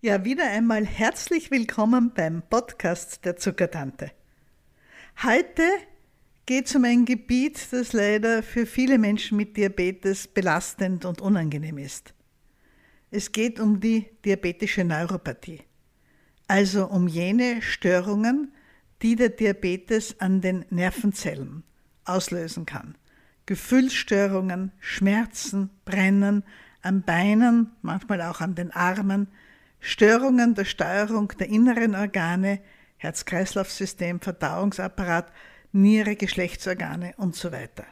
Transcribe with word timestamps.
Ja, 0.00 0.24
wieder 0.24 0.48
einmal 0.48 0.86
herzlich 0.86 1.50
willkommen 1.50 2.12
beim 2.14 2.40
Podcast 2.48 3.24
der 3.24 3.36
Zuckertante. 3.36 4.12
Heute 5.24 5.64
geht 6.46 6.66
es 6.66 6.76
um 6.76 6.84
ein 6.84 7.04
Gebiet, 7.04 7.72
das 7.72 7.92
leider 7.92 8.44
für 8.44 8.64
viele 8.64 8.96
Menschen 8.96 9.36
mit 9.36 9.56
Diabetes 9.56 10.28
belastend 10.28 11.04
und 11.04 11.20
unangenehm 11.20 11.78
ist. 11.78 12.14
Es 13.10 13.32
geht 13.32 13.58
um 13.58 13.80
die 13.80 14.06
diabetische 14.24 14.84
Neuropathie, 14.84 15.62
also 16.46 16.86
um 16.86 17.08
jene 17.08 17.60
Störungen, 17.60 18.52
die 19.02 19.16
der 19.16 19.30
Diabetes 19.30 20.20
an 20.20 20.40
den 20.40 20.64
Nervenzellen 20.70 21.64
auslösen 22.04 22.66
kann. 22.66 22.96
Gefühlsstörungen, 23.46 24.70
Schmerzen, 24.78 25.70
Brennen 25.84 26.44
an 26.82 27.02
Beinen, 27.02 27.72
manchmal 27.82 28.22
auch 28.22 28.40
an 28.40 28.54
den 28.54 28.70
Armen, 28.70 29.26
Störungen 29.80 30.54
der 30.54 30.64
Steuerung 30.64 31.32
der 31.38 31.48
inneren 31.48 31.94
Organe, 31.94 32.60
Herz-Kreislauf-System, 32.96 34.20
Verdauungsapparat, 34.20 35.32
Niere, 35.72 36.16
Geschlechtsorgane 36.16 37.14
und 37.16 37.36
so 37.36 37.52
weiter. 37.52 37.84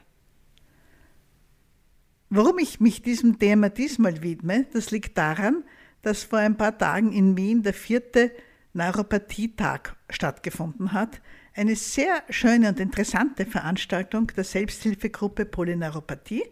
Warum 2.29 2.57
ich 2.59 2.79
mich 2.79 3.01
diesem 3.01 3.39
Thema 3.39 3.69
diesmal 3.69 4.21
widme, 4.21 4.65
das 4.73 4.91
liegt 4.91 5.17
daran, 5.17 5.63
dass 6.01 6.23
vor 6.23 6.39
ein 6.39 6.57
paar 6.57 6.77
Tagen 6.77 7.13
in 7.13 7.37
Wien 7.37 7.63
der 7.63 7.73
vierte 7.73 8.31
Neuropathietag 8.73 9.95
stattgefunden 10.09 10.93
hat. 10.93 11.21
Eine 11.55 11.75
sehr 11.75 12.23
schöne 12.29 12.69
und 12.69 12.79
interessante 12.79 13.45
Veranstaltung 13.45 14.27
der 14.35 14.43
Selbsthilfegruppe 14.43 15.45
Polyneuropathie. 15.45 16.43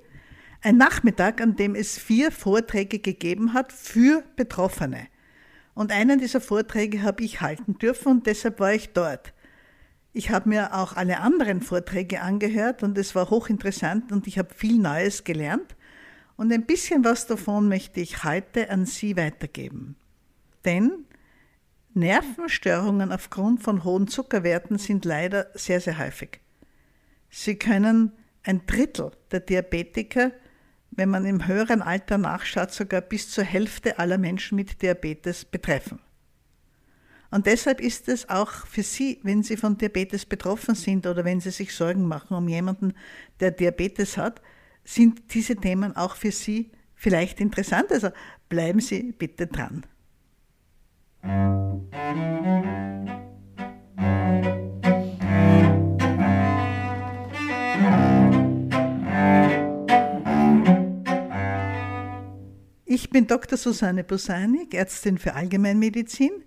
Ein 0.62 0.78
Nachmittag, 0.78 1.42
an 1.42 1.56
dem 1.56 1.76
es 1.76 1.98
vier 1.98 2.32
Vorträge 2.32 3.00
gegeben 3.00 3.54
hat 3.54 3.72
für 3.72 4.24
Betroffene. 4.36 5.08
Und 5.76 5.92
einen 5.92 6.20
dieser 6.20 6.42
Vorträge 6.42 7.04
habe 7.04 7.24
ich 7.24 7.42
halten 7.42 7.78
dürfen 7.78 8.14
und 8.14 8.26
deshalb 8.26 8.60
war 8.60 8.74
ich 8.74 8.94
dort. 8.94 9.34
Ich 10.14 10.30
habe 10.30 10.48
mir 10.48 10.74
auch 10.74 10.96
alle 10.96 11.20
anderen 11.20 11.62
Vorträge 11.62 12.22
angehört 12.22 12.82
und 12.82 12.98
es 12.98 13.14
war 13.14 13.30
hochinteressant 13.30 14.14
und 14.14 14.26
ich 14.26 14.40
habe 14.40 14.54
viel 14.56 14.80
Neues 14.80 15.26
gelernt. 15.26 15.76
Und 16.38 16.52
ein 16.54 16.66
bisschen 16.66 17.04
was 17.04 17.28
davon 17.28 17.68
möchte 17.68 18.00
ich 18.00 18.24
heute 18.24 18.70
an 18.70 18.86
Sie 18.86 19.18
weitergeben. 19.18 19.98
Denn 20.64 21.06
Nervenstörungen 21.94 23.12
aufgrund 23.12 23.62
von 23.62 23.84
hohen 23.84 24.08
Zuckerwerten 24.08 24.78
sind 24.78 25.04
leider 25.04 25.48
sehr, 25.54 25.82
sehr 25.82 26.00
häufig. 26.00 26.40
Sie 27.30 27.58
können 27.58 28.14
ein 28.44 28.66
Drittel 28.66 29.12
der 29.32 29.42
Diabetiker 29.42 30.32
wenn 30.96 31.10
man 31.10 31.26
im 31.26 31.48
höheren 31.48 31.82
Alter 31.82 32.18
nachschaut, 32.18 32.72
sogar 32.72 33.02
bis 33.02 33.30
zur 33.30 33.44
Hälfte 33.44 34.00
aller 34.00 34.18
Menschen 34.18 34.56
mit 34.56 34.82
Diabetes 34.82 35.46
betreffen. 35.46 36.00
Und 37.32 37.48
deshalb 37.48 37.82
ist 37.82 38.08
es 38.08 38.30
auch 38.30 38.52
für 38.52 38.84
Sie, 38.84 39.20
wenn 39.24 39.44
Sie 39.44 39.58
von 39.58 39.78
Diabetes 39.78 40.26
betroffen 40.26 40.76
sind 40.76 41.06
oder 41.06 41.26
wenn 41.26 41.42
Sie 41.42 41.52
sich 41.52 41.74
Sorgen 41.74 42.06
machen 42.06 42.38
um 42.38 42.48
jemanden, 42.48 42.94
der 43.40 43.52
Diabetes 43.52 44.18
hat, 44.18 44.42
sind 44.86 45.34
diese 45.34 45.56
Themen 45.56 45.96
auch 45.96 46.16
für 46.16 46.32
Sie 46.32 46.72
vielleicht 46.94 47.42
interessant. 47.42 47.92
Also 47.92 48.10
bleiben 48.48 48.80
Sie 48.80 49.12
bitte 49.12 49.48
dran. 49.48 49.86
Ich 54.82 54.85
bin 63.16 63.28
Dr. 63.28 63.58
Susanne 63.58 64.04
Bosanik, 64.04 64.74
Ärztin 64.74 65.18
für 65.18 65.36
Allgemeinmedizin 65.36 66.44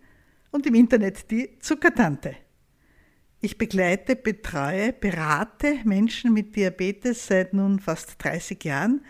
und 0.50 0.66
im 0.66 0.74
Internet 0.74 1.30
die 1.30 1.58
Zuckertante. 1.60 2.36
Ich 3.40 3.56
begleite, 3.56 4.14
betreue, 4.14 4.92
berate 4.92 5.78
Menschen 5.84 6.34
mit 6.34 6.56
Diabetes 6.56 7.26
seit 7.26 7.54
nun 7.54 7.80
fast 7.80 8.22
30 8.22 8.62
Jahren. 8.64 9.00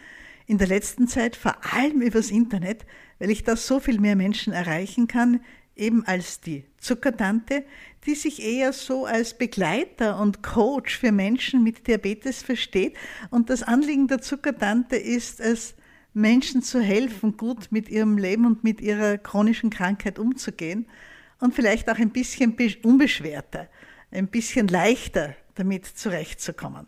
In 0.46 0.58
der 0.58 0.68
letzten 0.68 1.08
Zeit 1.08 1.34
vor 1.34 1.56
allem 1.74 2.00
übers 2.00 2.30
Internet, 2.30 2.86
weil 3.18 3.30
ich 3.30 3.42
da 3.42 3.56
so 3.56 3.80
viel 3.80 3.98
mehr 3.98 4.14
Menschen 4.14 4.52
erreichen 4.52 5.08
kann, 5.08 5.40
eben 5.74 6.06
als 6.06 6.40
die 6.40 6.64
Zuckertante, 6.78 7.64
die 8.06 8.14
sich 8.14 8.40
eher 8.40 8.72
so 8.72 9.04
als 9.04 9.36
Begleiter 9.36 10.20
und 10.20 10.44
Coach 10.44 10.96
für 10.96 11.10
Menschen 11.10 11.64
mit 11.64 11.88
Diabetes 11.88 12.40
versteht. 12.40 12.96
Und 13.30 13.50
das 13.50 13.64
Anliegen 13.64 14.06
der 14.06 14.20
Zuckertante 14.20 14.94
ist 14.94 15.40
es, 15.40 15.74
Menschen 16.14 16.62
zu 16.62 16.80
helfen, 16.80 17.36
gut 17.36 17.70
mit 17.70 17.88
ihrem 17.88 18.18
Leben 18.18 18.46
und 18.46 18.64
mit 18.64 18.80
ihrer 18.80 19.18
chronischen 19.18 19.70
Krankheit 19.70 20.18
umzugehen 20.18 20.86
und 21.40 21.54
vielleicht 21.54 21.88
auch 21.90 21.98
ein 21.98 22.10
bisschen 22.10 22.56
unbeschwerter, 22.82 23.68
ein 24.10 24.28
bisschen 24.28 24.68
leichter 24.68 25.34
damit 25.54 25.86
zurechtzukommen. 25.86 26.86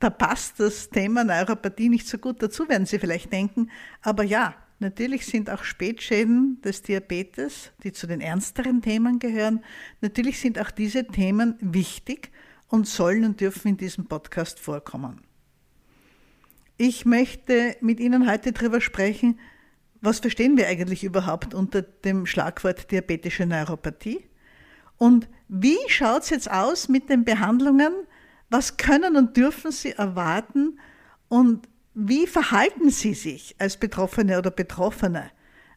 Da 0.00 0.10
passt 0.10 0.60
das 0.60 0.90
Thema 0.90 1.24
Neuropathie 1.24 1.88
nicht 1.88 2.06
so 2.06 2.18
gut 2.18 2.40
dazu, 2.42 2.68
werden 2.68 2.86
Sie 2.86 3.00
vielleicht 3.00 3.32
denken. 3.32 3.70
Aber 4.00 4.22
ja, 4.22 4.54
natürlich 4.78 5.26
sind 5.26 5.50
auch 5.50 5.64
Spätschäden 5.64 6.60
des 6.62 6.82
Diabetes, 6.82 7.72
die 7.82 7.92
zu 7.92 8.06
den 8.06 8.20
ernsteren 8.20 8.80
Themen 8.80 9.18
gehören, 9.18 9.64
natürlich 10.00 10.38
sind 10.38 10.58
auch 10.60 10.70
diese 10.70 11.04
Themen 11.04 11.56
wichtig 11.60 12.30
und 12.68 12.86
sollen 12.86 13.24
und 13.24 13.40
dürfen 13.40 13.68
in 13.68 13.76
diesem 13.76 14.06
Podcast 14.06 14.60
vorkommen. 14.60 15.27
Ich 16.80 17.04
möchte 17.04 17.76
mit 17.80 17.98
Ihnen 17.98 18.30
heute 18.30 18.52
darüber 18.52 18.80
sprechen, 18.80 19.40
was 20.00 20.20
verstehen 20.20 20.56
wir 20.56 20.68
eigentlich 20.68 21.02
überhaupt 21.02 21.52
unter 21.52 21.82
dem 21.82 22.24
Schlagwort 22.24 22.92
diabetische 22.92 23.46
Neuropathie? 23.46 24.24
Und 24.96 25.28
wie 25.48 25.78
schaut 25.88 26.22
es 26.22 26.30
jetzt 26.30 26.48
aus 26.48 26.88
mit 26.88 27.10
den 27.10 27.24
Behandlungen? 27.24 27.92
Was 28.48 28.76
können 28.76 29.16
und 29.16 29.36
dürfen 29.36 29.72
Sie 29.72 29.90
erwarten? 29.90 30.78
Und 31.26 31.68
wie 31.94 32.28
verhalten 32.28 32.90
Sie 32.90 33.14
sich 33.14 33.56
als 33.58 33.76
Betroffene 33.76 34.38
oder 34.38 34.52
Betroffene 34.52 35.32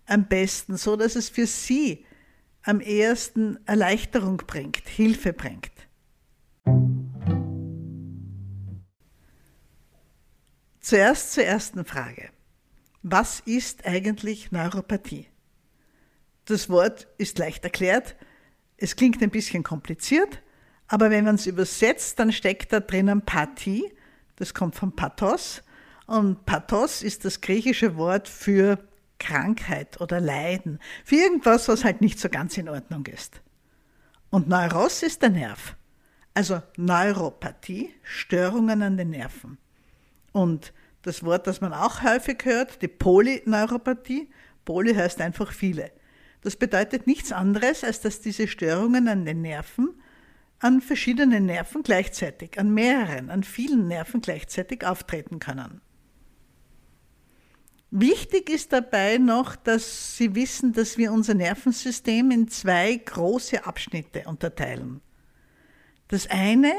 am 0.05 0.27
besten, 0.27 0.77
so 0.77 0.95
dass 0.95 1.15
es 1.15 1.29
für 1.29 1.47
Sie 1.47 2.05
am 2.63 2.79
ehesten 2.79 3.57
Erleichterung 3.65 4.37
bringt, 4.37 4.87
Hilfe 4.87 5.33
bringt? 5.33 5.71
Zuerst 10.81 11.33
zur 11.33 11.43
ersten 11.43 11.85
Frage. 11.85 12.31
Was 13.03 13.39
ist 13.41 13.85
eigentlich 13.85 14.51
Neuropathie? 14.51 15.27
Das 16.45 16.69
Wort 16.69 17.07
ist 17.19 17.37
leicht 17.37 17.63
erklärt, 17.63 18.15
es 18.77 18.95
klingt 18.95 19.21
ein 19.21 19.29
bisschen 19.29 19.61
kompliziert, 19.61 20.41
aber 20.87 21.11
wenn 21.11 21.23
man 21.23 21.35
es 21.35 21.45
übersetzt, 21.45 22.17
dann 22.17 22.31
steckt 22.31 22.73
da 22.73 22.79
drinnen 22.79 23.21
Pathie, 23.21 23.93
das 24.37 24.55
kommt 24.55 24.75
von 24.75 24.95
Pathos, 24.95 25.61
und 26.07 26.47
Pathos 26.47 27.03
ist 27.03 27.25
das 27.25 27.41
griechische 27.41 27.95
Wort 27.95 28.27
für 28.27 28.79
Krankheit 29.19 30.01
oder 30.01 30.19
Leiden, 30.19 30.79
für 31.05 31.15
irgendwas, 31.15 31.67
was 31.67 31.83
halt 31.83 32.01
nicht 32.01 32.19
so 32.19 32.27
ganz 32.27 32.57
in 32.57 32.67
Ordnung 32.67 33.05
ist. 33.05 33.39
Und 34.31 34.49
Neuros 34.49 35.03
ist 35.03 35.21
der 35.21 35.29
Nerv, 35.29 35.75
also 36.33 36.59
Neuropathie, 36.75 37.93
Störungen 38.01 38.81
an 38.81 38.97
den 38.97 39.11
Nerven. 39.11 39.59
Und 40.31 40.73
das 41.01 41.23
Wort, 41.23 41.47
das 41.47 41.61
man 41.61 41.73
auch 41.73 42.03
häufig 42.03 42.43
hört, 42.43 42.81
die 42.81 42.87
Polyneuropathie, 42.87 44.29
Poly 44.65 44.93
heißt 44.93 45.21
einfach 45.21 45.51
viele. 45.51 45.91
Das 46.41 46.55
bedeutet 46.55 47.07
nichts 47.07 47.31
anderes, 47.31 47.83
als 47.83 48.01
dass 48.01 48.21
diese 48.21 48.47
Störungen 48.47 49.07
an 49.07 49.25
den 49.25 49.41
Nerven, 49.41 50.01
an 50.59 50.81
verschiedenen 50.81 51.45
Nerven 51.45 51.83
gleichzeitig, 51.83 52.59
an 52.59 52.73
mehreren, 52.73 53.29
an 53.29 53.43
vielen 53.43 53.87
Nerven 53.87 54.21
gleichzeitig 54.21 54.85
auftreten 54.85 55.39
können. 55.39 55.81
Wichtig 57.89 58.49
ist 58.49 58.71
dabei 58.71 59.17
noch, 59.17 59.55
dass 59.57 60.15
Sie 60.15 60.33
wissen, 60.33 60.71
dass 60.71 60.97
wir 60.97 61.11
unser 61.11 61.33
Nervensystem 61.33 62.31
in 62.31 62.47
zwei 62.47 62.95
große 62.95 63.65
Abschnitte 63.65 64.23
unterteilen. 64.27 65.01
Das 66.07 66.27
eine 66.29 66.71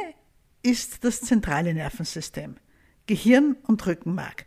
ist 0.63 1.05
das 1.05 1.21
zentrale 1.21 1.75
Nervensystem. 1.75 2.57
Gehirn 3.07 3.57
und 3.65 3.87
Rückenmark. 3.87 4.47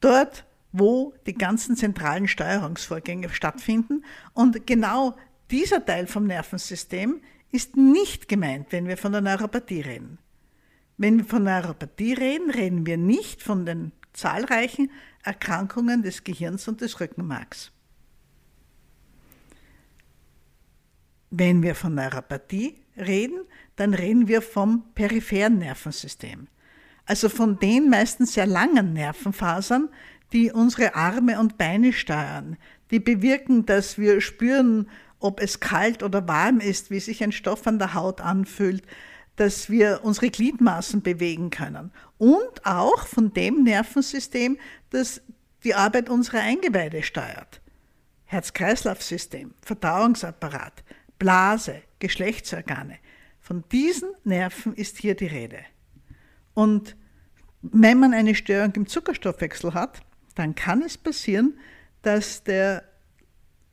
Dort, 0.00 0.44
wo 0.72 1.14
die 1.26 1.34
ganzen 1.34 1.76
zentralen 1.76 2.28
Steuerungsvorgänge 2.28 3.30
stattfinden. 3.30 4.04
Und 4.34 4.66
genau 4.66 5.16
dieser 5.50 5.84
Teil 5.84 6.06
vom 6.06 6.26
Nervensystem 6.26 7.20
ist 7.50 7.76
nicht 7.76 8.28
gemeint, 8.28 8.72
wenn 8.72 8.86
wir 8.86 8.96
von 8.96 9.12
der 9.12 9.20
Neuropathie 9.20 9.80
reden. 9.80 10.18
Wenn 10.98 11.18
wir 11.18 11.24
von 11.24 11.44
Neuropathie 11.44 12.14
reden, 12.14 12.50
reden 12.50 12.86
wir 12.86 12.96
nicht 12.96 13.42
von 13.42 13.64
den 13.64 13.92
zahlreichen 14.12 14.90
Erkrankungen 15.22 16.02
des 16.02 16.24
Gehirns 16.24 16.68
und 16.68 16.80
des 16.80 17.00
Rückenmarks. 17.00 17.72
Wenn 21.30 21.62
wir 21.62 21.74
von 21.74 21.94
Neuropathie 21.94 22.76
reden, 22.96 23.40
dann 23.76 23.94
reden 23.94 24.28
wir 24.28 24.40
vom 24.40 24.84
peripheren 24.94 25.58
Nervensystem 25.58 26.48
also 27.06 27.28
von 27.28 27.58
den 27.58 27.88
meistens 27.88 28.34
sehr 28.34 28.46
langen 28.46 28.92
Nervenfasern, 28.92 29.88
die 30.32 30.50
unsere 30.50 30.94
Arme 30.94 31.38
und 31.40 31.56
Beine 31.56 31.92
steuern, 31.92 32.56
die 32.90 32.98
bewirken, 32.98 33.64
dass 33.64 33.96
wir 33.96 34.20
spüren, 34.20 34.88
ob 35.18 35.40
es 35.40 35.60
kalt 35.60 36.02
oder 36.02 36.28
warm 36.28 36.60
ist, 36.60 36.90
wie 36.90 37.00
sich 37.00 37.22
ein 37.22 37.32
Stoff 37.32 37.66
an 37.66 37.78
der 37.78 37.94
Haut 37.94 38.20
anfühlt, 38.20 38.82
dass 39.36 39.70
wir 39.70 40.00
unsere 40.02 40.30
Gliedmaßen 40.30 41.02
bewegen 41.02 41.50
können. 41.50 41.92
Und 42.18 42.64
auch 42.64 43.06
von 43.06 43.32
dem 43.32 43.62
Nervensystem, 43.62 44.58
das 44.90 45.22
die 45.64 45.74
Arbeit 45.74 46.08
unserer 46.08 46.40
Eingeweide 46.40 47.02
steuert. 47.02 47.60
Herz-Kreislauf-System, 48.26 49.54
Verdauungsapparat, 49.62 50.82
Blase, 51.18 51.82
Geschlechtsorgane. 51.98 52.98
Von 53.40 53.64
diesen 53.70 54.10
Nerven 54.24 54.74
ist 54.74 54.98
hier 54.98 55.14
die 55.14 55.26
Rede. 55.26 55.58
Und 56.56 56.96
wenn 57.60 57.98
man 57.98 58.14
eine 58.14 58.34
Störung 58.34 58.72
im 58.76 58.86
Zuckerstoffwechsel 58.86 59.74
hat, 59.74 60.00
dann 60.36 60.54
kann 60.54 60.80
es 60.80 60.96
passieren, 60.96 61.58
dass 62.00 62.44
der 62.44 62.82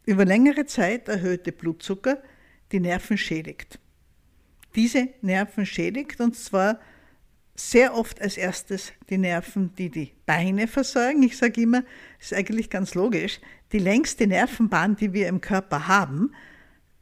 über 0.05 0.25
längere 0.25 0.65
Zeit 0.65 1.07
erhöhte 1.07 1.53
Blutzucker 1.53 2.21
die 2.73 2.81
Nerven 2.81 3.17
schädigt. 3.17 3.79
Diese 4.75 5.07
Nerven 5.21 5.65
schädigt 5.65 6.19
und 6.19 6.35
zwar 6.35 6.77
sehr 7.55 7.95
oft 7.95 8.21
als 8.21 8.35
erstes 8.35 8.91
die 9.09 9.17
Nerven, 9.17 9.73
die 9.75 9.89
die 9.89 10.11
Beine 10.25 10.67
versorgen. 10.67 11.23
Ich 11.23 11.37
sage 11.37 11.61
immer, 11.61 11.83
das 12.17 12.31
ist 12.31 12.33
eigentlich 12.33 12.69
ganz 12.69 12.95
logisch, 12.95 13.39
die 13.71 13.79
längste 13.79 14.27
Nervenbahn, 14.27 14.97
die 14.97 15.13
wir 15.13 15.29
im 15.29 15.39
Körper 15.39 15.87
haben, 15.87 16.33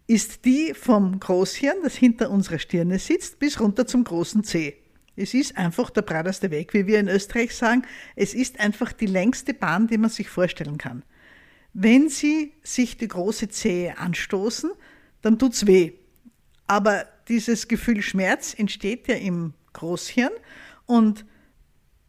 ist 0.05 0.45
die 0.45 0.75
vom 0.75 1.19
Großhirn, 1.19 1.77
das 1.81 1.95
hinter 1.95 2.29
unserer 2.29 2.59
Stirne 2.59 2.99
sitzt, 2.99 3.39
bis 3.39 3.59
runter 3.59 3.87
zum 3.87 4.03
großen 4.03 4.43
Zeh. 4.43 4.80
Es 5.15 5.33
ist 5.33 5.57
einfach 5.57 5.89
der 5.89 6.03
breiteste 6.03 6.51
Weg, 6.51 6.73
wie 6.73 6.87
wir 6.87 6.99
in 6.99 7.07
Österreich 7.07 7.55
sagen. 7.55 7.83
Es 8.15 8.33
ist 8.33 8.59
einfach 8.59 8.93
die 8.93 9.07
längste 9.07 9.53
Bahn, 9.53 9.87
die 9.87 9.97
man 9.97 10.09
sich 10.09 10.29
vorstellen 10.29 10.77
kann. 10.77 11.03
Wenn 11.73 12.09
Sie 12.09 12.53
sich 12.63 12.97
die 12.97 13.07
große 13.07 13.49
Zehe 13.49 13.97
anstoßen, 13.97 14.71
dann 15.21 15.39
tut's 15.39 15.67
weh. 15.67 15.93
Aber 16.67 17.05
dieses 17.27 17.67
Gefühl 17.67 18.01
Schmerz 18.01 18.53
entsteht 18.57 19.07
ja 19.07 19.15
im 19.15 19.53
Großhirn 19.73 20.31
und 20.85 21.25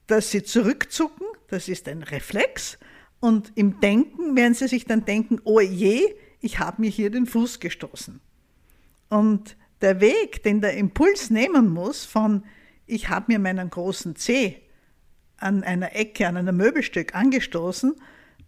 dass 0.07 0.31
Sie 0.31 0.43
zurückzucken, 0.43 1.27
das 1.49 1.69
ist 1.69 1.89
ein 1.89 2.03
Reflex. 2.03 2.79
Und 3.21 3.53
im 3.55 3.81
Denken 3.81 4.37
werden 4.37 4.55
Sie 4.55 4.69
sich 4.69 4.85
dann 4.85 5.05
denken, 5.05 5.41
oh 5.45 5.61
je, 5.61 6.15
ich 6.41 6.59
habe 6.59 6.83
mir 6.83 6.91
hier 6.91 7.11
den 7.11 7.27
Fuß 7.27 7.61
gestoßen. 7.61 8.21
Und 9.09 9.57
der 9.81 10.01
Weg, 10.01 10.43
den 10.43 10.61
der 10.61 10.75
Impuls 10.77 11.31
nehmen 11.31 11.69
muss 11.69 12.05
von, 12.05 12.45
ich 12.87 13.09
habe 13.09 13.33
mir 13.33 13.39
meinen 13.39 13.71
großen 13.71 14.17
Zeh 14.17 14.57
an 15.37 15.65
einer 15.65 15.95
Ecke, 15.95 16.27
an 16.27 16.37
einem 16.37 16.57
Möbelstück 16.57 17.15
angestoßen, 17.15 17.95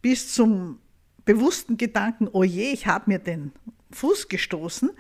bis 0.03 0.33
zum 0.35 0.79
bewussten 1.25 1.77
Gedanken, 1.77 2.29
oh 2.33 2.45
je, 2.45 2.73
ich 2.73 2.87
habe 2.87 3.11
mir 3.11 3.19
den 3.19 3.53
Fuß 3.91 4.29
gestoßen, 4.29 4.91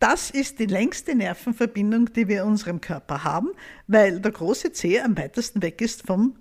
das 0.00 0.30
ist 0.30 0.58
die 0.58 0.66
längste 0.66 1.14
Nervenverbindung, 1.14 2.12
die 2.12 2.28
wir 2.28 2.42
in 2.42 2.48
unserem 2.48 2.80
Körper 2.80 3.24
haben, 3.24 3.50
weil 3.86 4.20
der 4.20 4.32
große 4.32 4.72
Zeh 4.72 5.00
am 5.00 5.16
weitesten 5.16 5.62
weg 5.62 5.80
ist 5.80 6.06
vom 6.06 6.36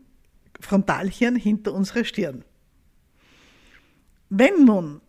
Frontalhirn 0.59 1.35
hinter 1.35 1.73
unserer 1.73 2.03
Stirn. 2.03 2.43
Wenn 4.29 4.65
nun 4.65 5.01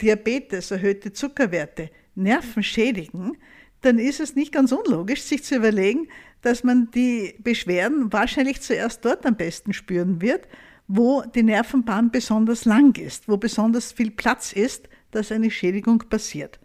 Diabetes, 0.00 0.70
erhöhte 0.70 1.12
Zuckerwerte 1.12 1.90
Nerven 2.14 2.62
schädigen, 2.62 3.38
dann 3.82 3.98
ist 3.98 4.20
es 4.20 4.34
nicht 4.34 4.52
ganz 4.52 4.72
unlogisch, 4.72 5.22
sich 5.22 5.44
zu 5.44 5.56
überlegen, 5.56 6.08
dass 6.40 6.64
man 6.64 6.90
die 6.90 7.34
Beschwerden 7.38 8.12
wahrscheinlich 8.12 8.60
zuerst 8.60 9.04
dort 9.04 9.26
am 9.26 9.36
besten 9.36 9.72
spüren 9.72 10.20
wird, 10.20 10.48
wo 10.88 11.22
die 11.22 11.42
Nervenbahn 11.42 12.10
besonders 12.10 12.64
lang 12.64 12.96
ist, 12.98 13.28
wo 13.28 13.36
besonders 13.36 13.92
viel 13.92 14.10
Platz 14.10 14.52
ist, 14.52 14.88
dass 15.10 15.30
eine 15.30 15.50
Schädigung 15.50 15.98
passiert. 15.98 16.58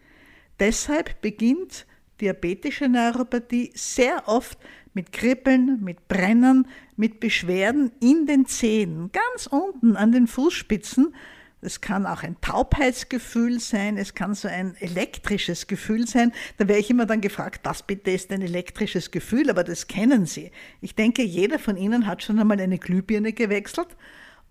Deshalb 0.59 1.21
beginnt 1.21 1.85
diabetische 2.19 2.87
Neuropathie 2.87 3.71
sehr 3.75 4.27
oft 4.27 4.57
mit 4.93 5.11
Kribbeln, 5.11 5.83
mit 5.83 6.07
Brennen, 6.07 6.67
mit 6.95 7.19
Beschwerden 7.19 7.91
in 7.99 8.25
den 8.25 8.47
Zehen, 8.47 9.11
ganz 9.11 9.45
unten 9.45 9.95
an 9.95 10.11
den 10.11 10.25
Fußspitzen, 10.25 11.13
es 11.62 11.81
kann 11.81 12.06
auch 12.06 12.21
ein 12.21 12.39
Taubheitsgefühl 12.39 13.59
sein, 13.59 13.98
es 13.98 14.13
kann 14.13 14.36
so 14.36 14.48
ein 14.48 14.75
elektrisches 14.80 15.65
Gefühl 15.65 16.07
sein. 16.07 16.31
Da 16.57 16.68
wäre 16.68 16.80
ich 16.80 16.89
immer 16.89 17.07
dann 17.07 17.21
gefragt, 17.21 17.62
was 17.63 17.81
bitte 17.81 18.12
ist 18.12 18.31
ein 18.31 18.44
elektrisches 18.44 19.09
Gefühl, 19.09 19.50
aber 19.50 19.63
das 19.63 19.88
kennen 19.88 20.27
Sie. 20.27 20.51
Ich 20.81 20.94
denke, 20.94 21.24
jeder 21.24 21.57
von 21.57 21.75
Ihnen 21.75 22.06
hat 22.06 22.21
schon 22.21 22.39
einmal 22.39 22.59
eine 22.59 22.77
Glühbirne 22.77 23.33
gewechselt 23.33 23.98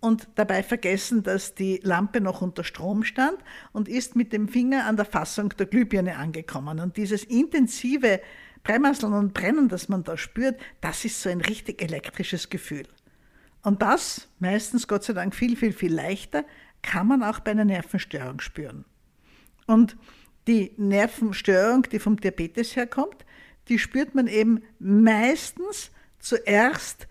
und 0.01 0.29
dabei 0.35 0.65
vergessen, 0.65 1.23
dass 1.23 1.55
die 1.55 1.81
Lampe 1.83 2.21
noch 2.21 2.43
unter 2.43 2.65
Strom 2.65 3.05
stand 3.05 3.39
und 3.73 3.89
ist 3.89 4.17
mit 4.17 4.33
dem 4.33 4.49
Finger 4.49 4.87
an 4.87 4.97
der 4.97 5.07
Fassung 5.07 5.51
der 5.51 5.67
Glühbirne 5.67 6.17
angekommen. 6.17 6.81
Und 6.81 6.97
dieses 6.97 7.23
intensive 7.23 8.21
Bremseln 8.65 9.13
und 9.13 9.33
Brennen, 9.33 9.69
das 9.69 9.89
man 9.89 10.03
da 10.03 10.17
spürt, 10.17 10.61
das 10.81 11.05
ist 11.05 11.23
so 11.23 11.29
ein 11.29 11.41
richtig 11.41 11.81
elektrisches 11.83 12.51
Gefühl. 12.51 12.87
Und 13.63 13.83
das 13.83 14.29
meistens 14.39 14.87
Gott 14.87 15.05
sei 15.05 15.13
Dank 15.13 15.35
viel, 15.35 15.57
viel, 15.57 15.73
viel 15.73 15.93
leichter 15.93 16.45
kann 16.87 17.07
man 17.07 17.23
auch 17.23 17.41
bei 17.41 17.51
einer 17.51 17.65
Nervenstörung 17.65 18.41
spüren. 18.41 18.85
Und 19.67 19.97
die 20.47 20.73
Nervenstörung, 20.77 21.83
die 21.83 21.99
vom 21.99 22.19
Diabetes 22.19 22.77
herkommt, 22.77 23.27
die 23.69 23.79
spürt 23.79 24.15
man 24.15 24.29
eben 24.29 24.63
meistens 24.79 25.91
zuerst 26.19 27.09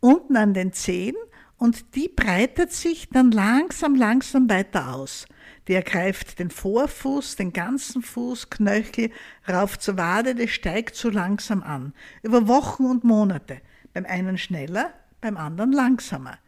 unten 0.00 0.36
an 0.36 0.54
den 0.54 0.72
Zehen 0.72 1.16
und 1.58 1.94
die 1.94 2.08
breitet 2.08 2.72
sich 2.72 3.10
dann 3.10 3.30
langsam, 3.30 3.94
langsam 3.94 4.48
weiter 4.48 4.94
aus. 4.94 5.26
Die 5.68 5.74
ergreift 5.74 6.38
den 6.38 6.50
Vorfuß, 6.50 7.36
den 7.36 7.52
ganzen 7.52 8.00
Fuß, 8.00 8.48
Knöchel, 8.48 9.10
rauf 9.46 9.78
zur 9.78 9.98
Wade, 9.98 10.34
das 10.34 10.50
steigt 10.50 10.96
so 10.96 11.10
langsam 11.10 11.62
an. 11.62 11.92
Über 12.22 12.48
Wochen 12.48 12.86
und 12.86 13.04
Monate. 13.04 13.60
Beim 13.92 14.06
einen 14.06 14.38
schneller, 14.38 14.94
beim 15.20 15.36
anderen 15.36 15.72
langsamer. 15.72 16.38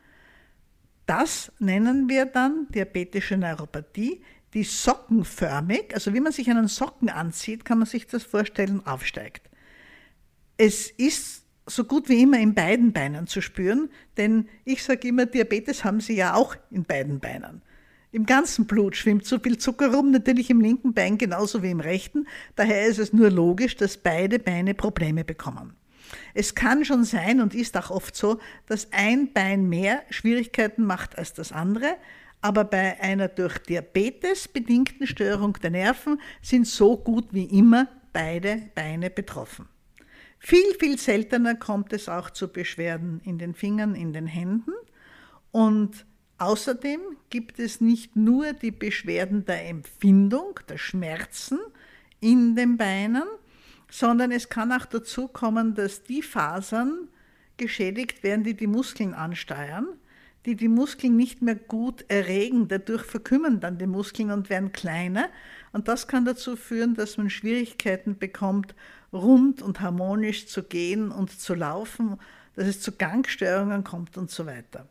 Das 1.07 1.53
nennen 1.59 2.09
wir 2.09 2.27
dann 2.27 2.69
diabetische 2.71 3.37
Neuropathie, 3.37 4.23
die 4.55 4.65
sockenförmig, 4.65 5.95
also 5.95 6.13
wie 6.15 6.21
man 6.21 6.33
sich 6.33 6.51
einen 6.51 6.69
Socken 6.69 7.09
anzieht, 7.09 7.65
kann 7.65 7.79
man 7.79 7.87
sich 7.87 8.07
das 8.07 8.23
vorstellen, 8.23 8.87
aufsteigt. 8.87 9.49
Es 10.59 10.91
ist 10.91 11.45
so 11.67 11.85
gut 11.85 12.09
wie 12.09 12.23
immer 12.23 12.39
in 12.39 12.55
beiden 12.55 12.93
Beinen 12.93 13.27
zu 13.27 13.41
spüren, 13.41 13.89
denn 14.17 14.49
ich 14.65 14.83
sage 14.83 15.09
immer, 15.09 15.27
Diabetes 15.27 15.85
haben 15.85 16.01
Sie 16.01 16.15
ja 16.15 16.35
auch 16.35 16.57
in 16.71 16.85
beiden 16.85 17.21
Beinen. 17.21 17.63
Im 18.11 18.27
ganzen 18.27 18.67
Blut 18.67 18.95
schwimmt 18.95 19.25
so 19.25 19.39
viel 19.39 19.57
Zucker 19.57 19.95
rum, 19.95 20.11
natürlich 20.11 20.51
im 20.51 20.61
linken 20.61 20.93
Bein 20.93 21.17
genauso 21.17 21.63
wie 21.63 21.71
im 21.71 21.81
rechten. 21.81 22.27
Daher 22.57 22.87
ist 22.87 22.99
es 22.99 23.15
nur 23.15 23.31
logisch, 23.31 23.77
dass 23.77 23.97
beide 23.97 24.39
Beine 24.39 24.75
Probleme 24.75 25.25
bekommen. 25.25 25.75
Es 26.35 26.55
kann 26.55 26.85
schon 26.85 27.05
sein 27.05 27.41
und 27.41 27.55
ist 27.55 27.77
auch 27.77 27.91
oft 27.91 28.17
so, 28.17 28.39
dass 28.67 28.89
ein 28.93 29.33
Bein 29.33 29.69
mehr 29.69 30.03
Schwierigkeiten 30.11 30.85
macht 30.85 31.19
als 31.19 31.33
das 31.33 31.53
andere, 31.53 31.97
aber 32.41 32.65
bei 32.65 33.01
einer 33.01 33.29
durch 33.29 33.59
Diabetes 33.59 34.49
bedingten 34.49 35.07
Störung 35.07 35.55
der 35.63 35.71
Nerven 35.71 36.21
sind 36.41 36.67
so 36.67 36.97
gut 36.97 37.29
wie 37.33 37.45
immer 37.45 37.89
beide 38.13 38.71
Beine 38.75 39.11
betroffen. 39.11 39.69
Viel, 40.39 40.75
viel 40.81 40.99
seltener 40.99 41.55
kommt 41.55 41.93
es 41.93 42.09
auch 42.09 42.31
zu 42.31 42.49
Beschwerden 42.49 43.21
in 43.25 43.39
den 43.39 43.55
Fingern, 43.55 43.95
in 43.95 44.13
den 44.13 44.27
Händen 44.27 44.73
und 45.53 46.05
Außerdem 46.43 47.01
gibt 47.31 47.61
es 47.61 47.81
nicht 47.81 48.17
nur 48.17 48.53
die 48.53 48.73
Beschwerden 48.73 49.45
der 49.45 49.69
Empfindung, 49.69 50.59
der 50.69 50.77
Schmerzen 50.77 51.61
in 52.19 52.57
den 52.57 52.77
Beinen, 52.77 53.23
sondern 53.93 54.33
es 54.33 54.49
kann 54.49 54.73
auch 54.73 54.87
dazu 54.87 55.29
kommen, 55.29 55.75
dass 55.75 56.03
die 56.03 56.23
Fasern 56.23 57.09
geschädigt 57.59 58.23
werden, 58.23 58.43
die 58.43 58.55
die 58.55 58.67
Muskeln 58.67 59.13
ansteuern, 59.13 59.87
die 60.47 60.57
die 60.57 60.69
Muskeln 60.69 61.15
nicht 61.15 61.43
mehr 61.43 61.57
gut 61.57 62.07
erregen. 62.09 62.69
Dadurch 62.69 63.03
verkümmern 63.03 63.61
dann 63.61 63.77
die 63.77 63.87
Muskeln 63.87 64.31
und 64.31 64.49
werden 64.49 64.73
kleiner. 64.73 65.29
Und 65.73 65.89
das 65.89 66.09
kann 66.09 66.25
dazu 66.25 66.57
führen, 66.57 66.95
dass 66.95 67.19
man 67.19 67.29
Schwierigkeiten 67.29 68.17
bekommt, 68.17 68.75
rund 69.13 69.61
und 69.61 69.81
harmonisch 69.81 70.47
zu 70.47 70.63
gehen 70.63 71.13
und 71.13 71.39
zu 71.39 71.55
laufen, 71.55 72.19
dass 72.57 72.67
es 72.67 72.81
zu 72.81 72.93
Gangstörungen 72.93 73.85
kommt 73.85 74.17
und 74.17 74.31
so 74.31 74.47
weiter. 74.47 74.89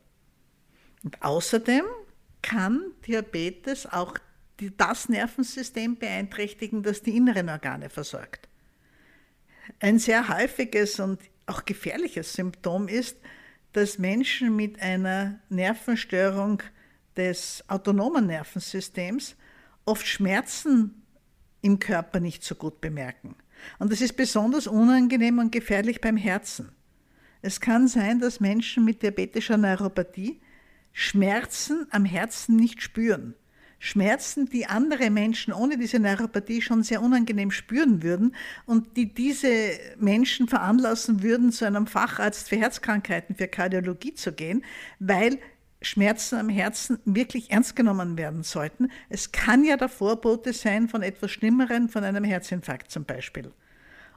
Und 1.04 1.20
außerdem 1.24 1.86
kann 2.44 2.84
Diabetes 3.08 3.92
auch 3.92 4.14
das 4.78 5.10
Nervensystem 5.10 5.98
beeinträchtigen, 5.98 6.84
das 6.84 7.02
die 7.02 7.18
inneren 7.18 7.50
Organe 7.50 7.90
versorgt. 7.90 8.51
Ein 9.80 10.00
sehr 10.00 10.28
häufiges 10.30 11.00
und 11.00 11.20
auch 11.46 11.66
gefährliches 11.66 12.34
Symptom 12.34 12.88
ist, 12.88 13.18
dass 13.74 13.98
Menschen 13.98 14.56
mit 14.56 14.82
einer 14.82 15.40
Nervenstörung 15.50 16.62
des 17.16 17.64
autonomen 17.68 18.28
Nervensystems 18.28 19.36
oft 19.86 20.06
Schmerzen 20.06 21.04
im 21.62 21.80
Körper 21.80 22.20
nicht 22.20 22.44
so 22.44 22.56
gut 22.56 22.82
bemerken. 22.82 23.36
Und 23.80 23.92
das 23.92 24.02
ist 24.02 24.14
besonders 24.14 24.68
unangenehm 24.68 25.40
und 25.40 25.52
gefährlich 25.52 26.02
beim 26.02 26.18
Herzen. 26.18 26.72
Es 27.42 27.60
kann 27.60 27.88
sein, 27.88 28.20
dass 28.20 28.40
Menschen 28.40 28.86
mit 28.86 29.02
diabetischer 29.02 29.58
Neuropathie 29.58 30.42
Schmerzen 30.94 31.88
am 31.92 32.06
Herzen 32.06 32.56
nicht 32.56 32.82
spüren. 32.82 33.36
Schmerzen, 33.84 34.48
die 34.48 34.68
andere 34.68 35.10
Menschen 35.10 35.52
ohne 35.52 35.76
diese 35.76 36.00
Neuropathie 36.00 36.62
schon 36.62 36.84
sehr 36.84 37.02
unangenehm 37.02 37.50
spüren 37.50 38.04
würden 38.04 38.36
und 38.68 38.96
die 38.96 39.12
diese 39.12 39.72
Menschen 39.98 40.48
veranlassen 40.48 41.24
würden, 41.24 41.52
zu 41.52 41.66
einem 41.66 41.88
Facharzt 41.88 42.48
für 42.48 42.58
Herzkrankheiten, 42.58 43.36
für 43.36 43.48
Kardiologie 43.48 44.14
zu 44.14 44.34
gehen, 44.34 44.64
weil 45.00 45.40
Schmerzen 45.82 46.38
am 46.38 46.48
Herzen 46.48 47.00
wirklich 47.06 47.50
ernst 47.50 47.76
genommen 47.76 48.20
werden 48.20 48.44
sollten. 48.44 48.92
Es 49.10 49.32
kann 49.32 49.64
ja 49.64 49.78
der 49.78 49.90
Vorbote 49.90 50.54
sein 50.54 50.88
von 50.88 51.02
etwas 51.02 51.32
Schlimmeren, 51.32 51.90
von 51.90 52.04
einem 52.04 52.24
Herzinfarkt 52.24 52.92
zum 52.92 53.06
Beispiel. 53.06 53.52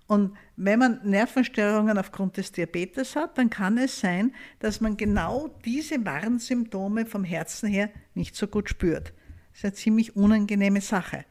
Und 0.07 0.37
wenn 0.57 0.79
man 0.79 1.01
Nervenstörungen 1.05 1.97
aufgrund 1.97 2.37
des 2.37 2.53
Diabetes 2.53 3.17
hat, 3.17 3.39
dann 3.39 3.49
kann 3.49 3.79
es 3.79 3.99
sein, 3.99 4.35
dass 4.59 4.83
man 4.83 4.99
genau 4.99 5.49
diese 5.65 6.05
Warnsymptome 6.05 7.07
vom 7.07 7.25
Herzen 7.25 7.67
her 7.67 7.89
nicht 8.13 8.37
so 8.37 8.47
gut 8.47 8.69
spürt. 8.69 9.15
Das 9.55 9.61
ist 9.61 9.65
eine 9.65 9.75
ziemlich 9.75 10.17
unangenehme 10.17 10.81
Sache. 10.81 11.25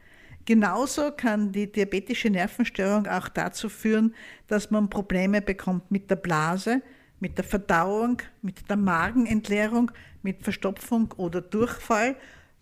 Genauso 0.46 1.12
kann 1.12 1.52
die 1.52 1.70
diabetische 1.70 2.30
Nervenstörung 2.30 3.08
auch 3.08 3.28
dazu 3.28 3.68
führen, 3.68 4.16
dass 4.48 4.72
man 4.72 4.90
Probleme 4.90 5.42
bekommt 5.42 5.92
mit 5.92 6.10
der 6.10 6.16
Blase, 6.16 6.82
mit 7.20 7.38
der 7.38 7.44
Verdauung, 7.44 8.22
mit 8.42 8.70
der 8.70 8.78
Magenentleerung, 8.78 9.92
mit 10.22 10.42
Verstopfung 10.42 11.12
oder 11.18 11.42
Durchfall. 11.42 12.16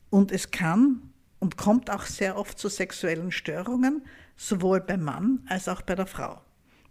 Und 0.10 0.32
es 0.32 0.50
kann 0.50 1.12
und 1.40 1.58
kommt 1.58 1.92
auch 1.92 2.04
sehr 2.04 2.38
oft 2.38 2.58
zu 2.58 2.68
sexuellen 2.68 3.32
Störungen, 3.32 4.04
sowohl 4.36 4.82
beim 4.82 5.04
Mann 5.04 5.46
als 5.48 5.70
auch 5.70 5.84
bei 5.84 5.94
der 5.94 6.08
Frau. 6.08 6.42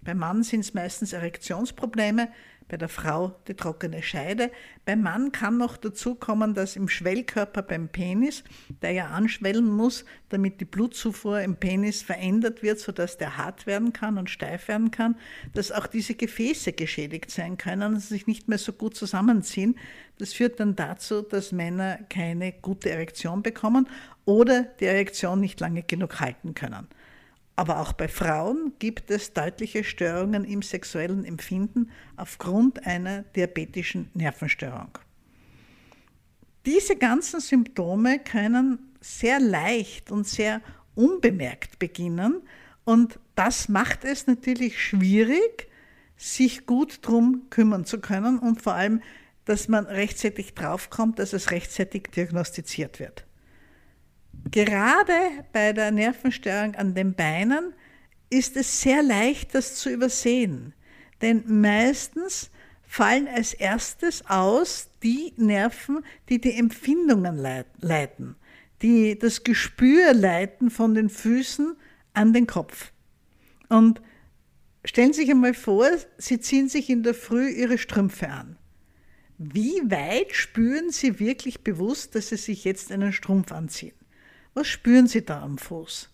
Beim 0.02 0.18
Mann 0.18 0.44
sind 0.44 0.60
es 0.60 0.74
meistens 0.74 1.12
Erektionsprobleme, 1.12 2.28
bei 2.70 2.76
der 2.76 2.88
Frau 2.88 3.34
die 3.48 3.54
trockene 3.54 4.00
Scheide. 4.02 4.50
Beim 4.84 5.02
Mann 5.02 5.32
kann 5.32 5.58
noch 5.58 5.76
dazu 5.76 6.14
kommen, 6.14 6.54
dass 6.54 6.76
im 6.76 6.88
Schwellkörper 6.88 7.62
beim 7.62 7.88
Penis, 7.88 8.44
der 8.80 8.92
ja 8.92 9.08
anschwellen 9.08 9.66
muss, 9.68 10.04
damit 10.28 10.60
die 10.60 10.64
Blutzufuhr 10.64 11.40
im 11.40 11.56
Penis 11.56 12.02
verändert 12.02 12.62
wird, 12.62 12.78
sodass 12.78 13.18
der 13.18 13.36
hart 13.36 13.66
werden 13.66 13.92
kann 13.92 14.18
und 14.18 14.30
steif 14.30 14.68
werden 14.68 14.92
kann, 14.92 15.16
dass 15.52 15.72
auch 15.72 15.88
diese 15.88 16.14
Gefäße 16.14 16.72
geschädigt 16.72 17.30
sein 17.32 17.58
können 17.58 17.94
und 17.94 18.00
sich 18.00 18.28
nicht 18.28 18.48
mehr 18.48 18.58
so 18.58 18.72
gut 18.72 18.94
zusammenziehen. 18.94 19.76
Das 20.18 20.32
führt 20.32 20.60
dann 20.60 20.76
dazu, 20.76 21.22
dass 21.22 21.50
Männer 21.50 21.98
keine 22.08 22.52
gute 22.52 22.90
Erektion 22.90 23.42
bekommen 23.42 23.88
oder 24.24 24.62
die 24.78 24.84
Erektion 24.84 25.40
nicht 25.40 25.58
lange 25.58 25.82
genug 25.82 26.20
halten 26.20 26.54
können. 26.54 26.86
Aber 27.60 27.80
auch 27.80 27.92
bei 27.92 28.08
Frauen 28.08 28.72
gibt 28.78 29.10
es 29.10 29.34
deutliche 29.34 29.84
Störungen 29.84 30.44
im 30.44 30.62
sexuellen 30.62 31.26
Empfinden 31.26 31.90
aufgrund 32.16 32.86
einer 32.86 33.24
diabetischen 33.36 34.08
Nervenstörung. 34.14 34.96
Diese 36.64 36.96
ganzen 36.96 37.38
Symptome 37.40 38.18
können 38.18 38.78
sehr 39.02 39.40
leicht 39.40 40.10
und 40.10 40.26
sehr 40.26 40.62
unbemerkt 40.94 41.78
beginnen 41.78 42.40
und 42.84 43.18
das 43.34 43.68
macht 43.68 44.06
es 44.06 44.26
natürlich 44.26 44.82
schwierig, 44.82 45.68
sich 46.16 46.64
gut 46.64 47.00
darum 47.02 47.50
kümmern 47.50 47.84
zu 47.84 48.00
können 48.00 48.38
und 48.38 48.62
vor 48.62 48.72
allem, 48.72 49.02
dass 49.44 49.68
man 49.68 49.84
rechtzeitig 49.84 50.54
draufkommt, 50.54 51.18
dass 51.18 51.34
es 51.34 51.50
rechtzeitig 51.50 52.04
diagnostiziert 52.04 53.00
wird. 53.00 53.26
Gerade 54.50 55.12
bei 55.52 55.72
der 55.72 55.90
Nervenstörung 55.90 56.74
an 56.74 56.94
den 56.94 57.14
Beinen 57.14 57.74
ist 58.30 58.56
es 58.56 58.80
sehr 58.80 59.02
leicht, 59.02 59.54
das 59.54 59.76
zu 59.76 59.90
übersehen. 59.90 60.72
Denn 61.20 61.44
meistens 61.46 62.50
fallen 62.82 63.28
als 63.28 63.54
erstes 63.54 64.24
aus 64.28 64.88
die 65.02 65.32
Nerven, 65.36 66.04
die 66.28 66.40
die 66.40 66.54
Empfindungen 66.54 67.36
leiten, 67.36 68.36
die 68.82 69.18
das 69.18 69.44
Gespür 69.44 70.12
leiten 70.14 70.70
von 70.70 70.94
den 70.94 71.08
Füßen 71.08 71.76
an 72.14 72.32
den 72.32 72.46
Kopf. 72.46 72.92
Und 73.68 74.00
stellen 74.84 75.12
Sie 75.12 75.22
sich 75.22 75.30
einmal 75.30 75.54
vor, 75.54 75.88
Sie 76.18 76.40
ziehen 76.40 76.68
sich 76.68 76.90
in 76.90 77.02
der 77.02 77.14
Früh 77.14 77.50
Ihre 77.50 77.78
Strümpfe 77.78 78.28
an. 78.28 78.56
Wie 79.38 79.80
weit 79.90 80.34
spüren 80.34 80.90
Sie 80.90 81.18
wirklich 81.20 81.60
bewusst, 81.60 82.14
dass 82.14 82.30
Sie 82.30 82.36
sich 82.36 82.64
jetzt 82.64 82.90
einen 82.90 83.12
Strumpf 83.12 83.52
anziehen? 83.52 83.99
Was 84.54 84.66
spüren 84.66 85.06
Sie 85.06 85.24
da 85.24 85.42
am 85.42 85.58
Fuß? 85.58 86.10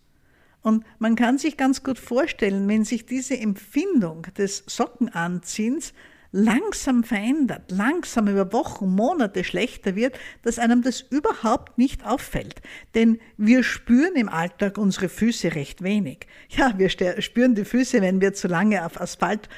Und 0.62 0.84
man 0.98 1.14
kann 1.14 1.38
sich 1.38 1.56
ganz 1.56 1.82
gut 1.82 1.98
vorstellen, 1.98 2.66
wenn 2.68 2.84
sich 2.84 3.06
diese 3.06 3.38
Empfindung 3.38 4.26
des 4.36 4.64
Sockenanziehens 4.66 5.92
langsam 6.32 7.04
verändert, 7.04 7.70
langsam 7.70 8.28
über 8.28 8.52
Wochen, 8.52 8.94
Monate 8.94 9.44
schlechter 9.44 9.94
wird, 9.94 10.18
dass 10.42 10.58
einem 10.58 10.82
das 10.82 11.00
überhaupt 11.00 11.78
nicht 11.78 12.04
auffällt. 12.04 12.60
Denn 12.94 13.18
wir 13.36 13.62
spüren 13.62 14.16
im 14.16 14.28
Alltag 14.28 14.76
unsere 14.76 15.08
Füße 15.08 15.54
recht 15.54 15.82
wenig. 15.82 16.26
Ja, 16.48 16.74
wir 16.76 16.90
spüren 16.90 17.54
die 17.54 17.64
Füße, 17.64 18.02
wenn 18.02 18.20
wir 18.20 18.34
zu 18.34 18.48
lange 18.48 18.84
auf 18.84 19.00
Asphalt 19.00 19.48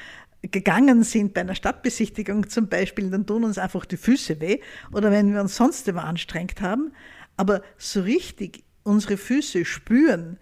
gegangen 0.41 1.03
sind 1.03 1.33
bei 1.33 1.41
einer 1.41 1.55
Stadtbesichtigung 1.55 2.47
zum 2.49 2.69
Beispiel, 2.69 3.09
dann 3.09 3.25
tun 3.25 3.43
uns 3.43 3.57
einfach 3.57 3.83
die 3.85 3.97
Füße 3.97 4.39
weh 4.39 4.59
oder 4.93 5.11
wenn 5.11 5.33
wir 5.33 5.41
uns 5.41 5.57
sonst 5.57 5.87
überanstrengt 5.87 6.61
haben. 6.61 6.93
Aber 7.35 7.61
so 7.77 8.01
richtig 8.01 8.63
unsere 8.83 9.17
Füße 9.17 9.65
spüren 9.65 10.37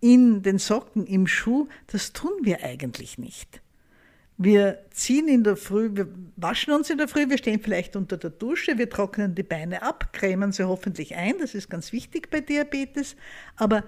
in 0.00 0.42
den 0.42 0.58
Socken, 0.58 1.06
im 1.06 1.26
Schuh, 1.26 1.68
das 1.86 2.12
tun 2.12 2.32
wir 2.42 2.62
eigentlich 2.62 3.18
nicht. 3.18 3.62
Wir 4.38 4.84
ziehen 4.90 5.28
in 5.28 5.44
der 5.44 5.56
Früh, 5.56 5.90
wir 5.94 6.08
waschen 6.36 6.74
uns 6.74 6.90
in 6.90 6.98
der 6.98 7.08
Früh, 7.08 7.30
wir 7.30 7.38
stehen 7.38 7.60
vielleicht 7.60 7.96
unter 7.96 8.18
der 8.18 8.30
Dusche, 8.30 8.76
wir 8.76 8.90
trocknen 8.90 9.34
die 9.34 9.42
Beine 9.42 9.82
ab, 9.82 10.12
cremen 10.12 10.52
sie 10.52 10.64
hoffentlich 10.64 11.16
ein, 11.16 11.38
das 11.38 11.54
ist 11.54 11.70
ganz 11.70 11.90
wichtig 11.92 12.30
bei 12.30 12.40
Diabetes, 12.40 13.16
aber 13.56 13.82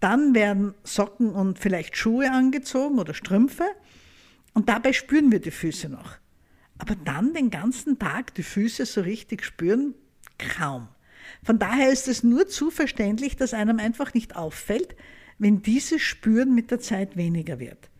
dann 0.00 0.34
werden 0.34 0.74
Socken 0.82 1.30
und 1.32 1.58
vielleicht 1.58 1.96
Schuhe 1.96 2.30
angezogen 2.30 2.98
oder 2.98 3.12
Strümpfe 3.12 3.66
und 4.54 4.68
dabei 4.68 4.94
spüren 4.94 5.30
wir 5.30 5.40
die 5.40 5.50
Füße 5.50 5.88
noch. 5.90 6.16
Aber 6.78 6.96
dann 6.96 7.34
den 7.34 7.50
ganzen 7.50 7.98
Tag 7.98 8.34
die 8.34 8.42
Füße 8.42 8.86
so 8.86 9.02
richtig 9.02 9.44
spüren, 9.44 9.94
kaum. 10.38 10.88
Von 11.42 11.58
daher 11.58 11.90
ist 11.90 12.08
es 12.08 12.22
nur 12.22 12.48
zu 12.48 12.70
verständlich, 12.70 13.36
dass 13.36 13.54
einem 13.54 13.78
einfach 13.78 14.14
nicht 14.14 14.36
auffällt, 14.36 14.96
wenn 15.38 15.62
dieses 15.62 16.02
Spüren 16.02 16.54
mit 16.54 16.70
der 16.70 16.80
Zeit 16.80 17.16
weniger 17.16 17.58
wird. 17.58 17.90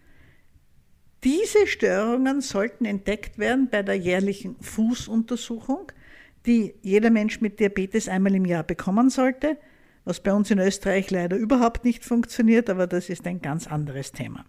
Diese 1.25 1.67
Störungen 1.67 2.41
sollten 2.41 2.85
entdeckt 2.85 3.39
werden 3.39 3.69
bei 3.71 3.83
der 3.83 3.95
jährlichen 3.95 4.57
Fußuntersuchung, 4.61 5.93
die 6.47 6.75
jeder 6.83 7.11
Mensch 7.11 7.41
mit 7.41 7.61
Diabetes 7.61 8.09
einmal 8.09 8.35
im 8.35 8.45
Jahr 8.45 8.65
bekommen 8.65 9.11
sollte, 9.11 9.57
was 10.05 10.21
bei 10.21 10.33
uns 10.33 10.51
in 10.51 10.59
Österreich 10.59 11.11
leider 11.11 11.37
überhaupt 11.37 11.85
nicht 11.85 12.05
funktioniert, 12.05 12.69
aber 12.69 12.89
das 12.89 13.09
ist 13.09 13.27
ein 13.27 13.41
ganz 13.41 13.69
anderes 13.69 14.11
Thema. 14.11 14.45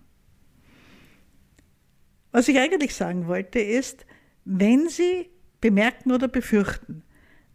Was 2.32 2.48
ich 2.48 2.58
eigentlich 2.58 2.96
sagen 2.96 3.28
wollte 3.28 3.60
ist, 3.60 4.08
wenn 4.44 4.90
Sie 4.90 5.30
bemerken 5.62 6.12
oder 6.12 6.28
befürchten, 6.28 7.04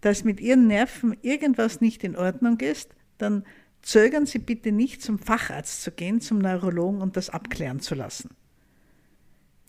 dass 0.00 0.24
mit 0.24 0.40
Ihren 0.40 0.66
Nerven 0.66 1.16
irgendwas 1.22 1.80
nicht 1.80 2.04
in 2.04 2.16
Ordnung 2.16 2.60
ist, 2.60 2.94
dann 3.18 3.44
zögern 3.82 4.26
Sie 4.26 4.38
bitte 4.38 4.72
nicht 4.72 5.02
zum 5.02 5.18
Facharzt 5.18 5.82
zu 5.82 5.90
gehen, 5.90 6.20
zum 6.20 6.38
Neurologen 6.38 7.00
und 7.00 7.16
das 7.16 7.30
abklären 7.30 7.80
zu 7.80 7.94
lassen. 7.94 8.30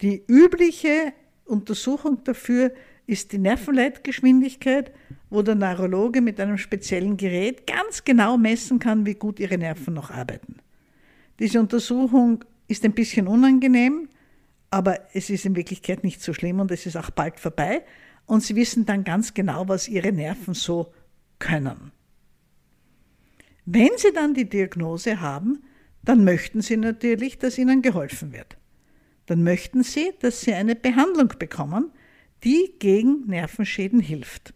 Die 0.02 0.24
übliche 0.28 1.14
Untersuchung 1.46 2.24
dafür 2.24 2.72
ist 3.08 3.32
die 3.32 3.40
Nervenleitgeschwindigkeit, 3.40 4.92
wo 5.30 5.42
der 5.42 5.56
Neurologe 5.56 6.22
mit 6.22 6.40
einem 6.40 6.58
speziellen 6.58 7.18
Gerät 7.18 7.66
ganz 7.66 8.04
genau 8.04 8.38
messen 8.38 8.80
kann, 8.80 9.06
wie 9.06 9.16
gut 9.16 9.40
Ihre 9.40 9.58
Nerven 9.58 9.96
noch 9.96 10.12
arbeiten. 10.12 10.58
Diese 11.40 11.60
Untersuchung 11.60 12.46
ist 12.68 12.86
ein 12.86 12.94
bisschen 12.94 13.28
unangenehm, 13.28 14.10
aber 14.70 15.00
es 15.14 15.30
ist 15.32 15.46
in 15.46 15.56
Wirklichkeit 15.56 16.04
nicht 16.04 16.22
so 16.22 16.34
schlimm 16.34 16.60
und 16.60 16.70
es 16.70 16.86
ist 16.86 16.96
auch 16.96 17.10
bald 17.10 17.40
vorbei 17.40 17.82
und 18.30 18.44
sie 18.44 18.56
wissen 18.56 18.86
dann 18.86 19.04
ganz 19.04 19.34
genau, 19.34 19.68
was 19.68 19.88
ihre 19.88 20.12
Nerven 20.12 20.54
so 20.54 20.94
können. 21.40 21.92
Wenn 23.66 23.90
sie 23.98 24.14
dann 24.14 24.36
die 24.36 24.48
Diagnose 24.48 25.20
haben, 25.20 25.64
dann 26.04 26.24
möchten 26.24 26.62
sie 26.62 26.78
natürlich, 26.78 27.40
dass 27.40 27.58
ihnen 27.58 27.82
geholfen 27.82 28.32
wird. 28.32 28.58
Dann 29.26 29.42
möchten 29.42 29.82
sie, 29.82 30.12
dass 30.20 30.42
sie 30.42 30.54
eine 30.54 30.76
Behandlung 30.76 31.34
bekommen, 31.40 31.92
die 32.44 32.76
gegen 32.78 33.26
Nervenschäden 33.26 34.00
hilft. 34.00 34.54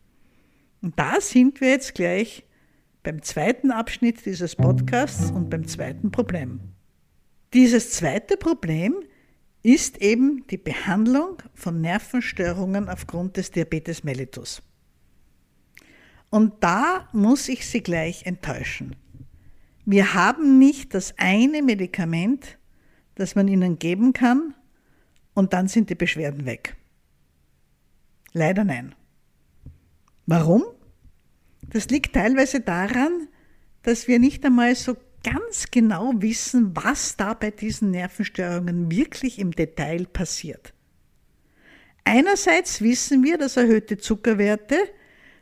Und 0.82 1.00
da 1.00 1.20
sind 1.20 1.60
wir 1.60 1.70
jetzt 1.70 1.96
gleich 1.96 2.46
beim 3.02 3.24
zweiten 3.24 3.72
Abschnitt 3.72 4.24
dieses 4.28 4.56
Podcasts 4.56 5.32
und 5.32 5.50
beim 5.50 5.68
zweiten 5.68 6.12
Problem. 6.12 6.60
Dieses 7.56 7.92
zweite 7.92 8.38
Problem 8.38 9.04
ist 9.64 10.02
eben 10.02 10.46
die 10.48 10.58
Behandlung 10.58 11.42
von 11.54 11.80
Nervenstörungen 11.80 12.90
aufgrund 12.90 13.38
des 13.38 13.50
Diabetes 13.52 14.04
mellitus. 14.04 14.62
Und 16.30 16.64
da 16.64 17.08
muss 17.14 17.48
ich 17.48 17.66
Sie 17.66 17.82
gleich 17.82 18.26
enttäuschen. 18.26 18.96
Wir 19.86 20.14
haben 20.14 20.60
nicht 20.60 20.94
das 20.94 21.14
eine 21.18 21.62
Medikament, 21.62 22.58
das 23.16 23.36
man 23.36 23.48
Ihnen 23.48 23.80
geben 23.80 24.14
kann, 24.14 24.54
und 25.34 25.54
dann 25.54 25.68
sind 25.68 25.90
die 25.90 25.96
Beschwerden 25.96 26.46
weg. 26.46 26.76
Leider 28.34 28.64
nein. 28.64 28.94
Warum? 30.26 30.64
Das 31.70 31.88
liegt 31.90 32.14
teilweise 32.14 32.62
daran, 32.62 33.28
dass 33.82 34.08
wir 34.08 34.20
nicht 34.20 34.46
einmal 34.46 34.76
so 34.76 34.96
ganz 35.24 35.72
genau 35.72 36.14
wissen, 36.18 36.76
was 36.76 37.18
da 37.18 37.34
bei 37.34 37.52
diesen 37.52 37.92
Nervenstörungen 37.92 38.92
wirklich 38.92 39.40
im 39.40 39.52
Detail 39.52 40.06
passiert. 40.06 40.74
Einerseits 42.04 42.82
wissen 42.82 43.24
wir, 43.24 43.38
dass 43.38 43.58
erhöhte 43.58 43.98
Zuckerwerte 43.98 44.78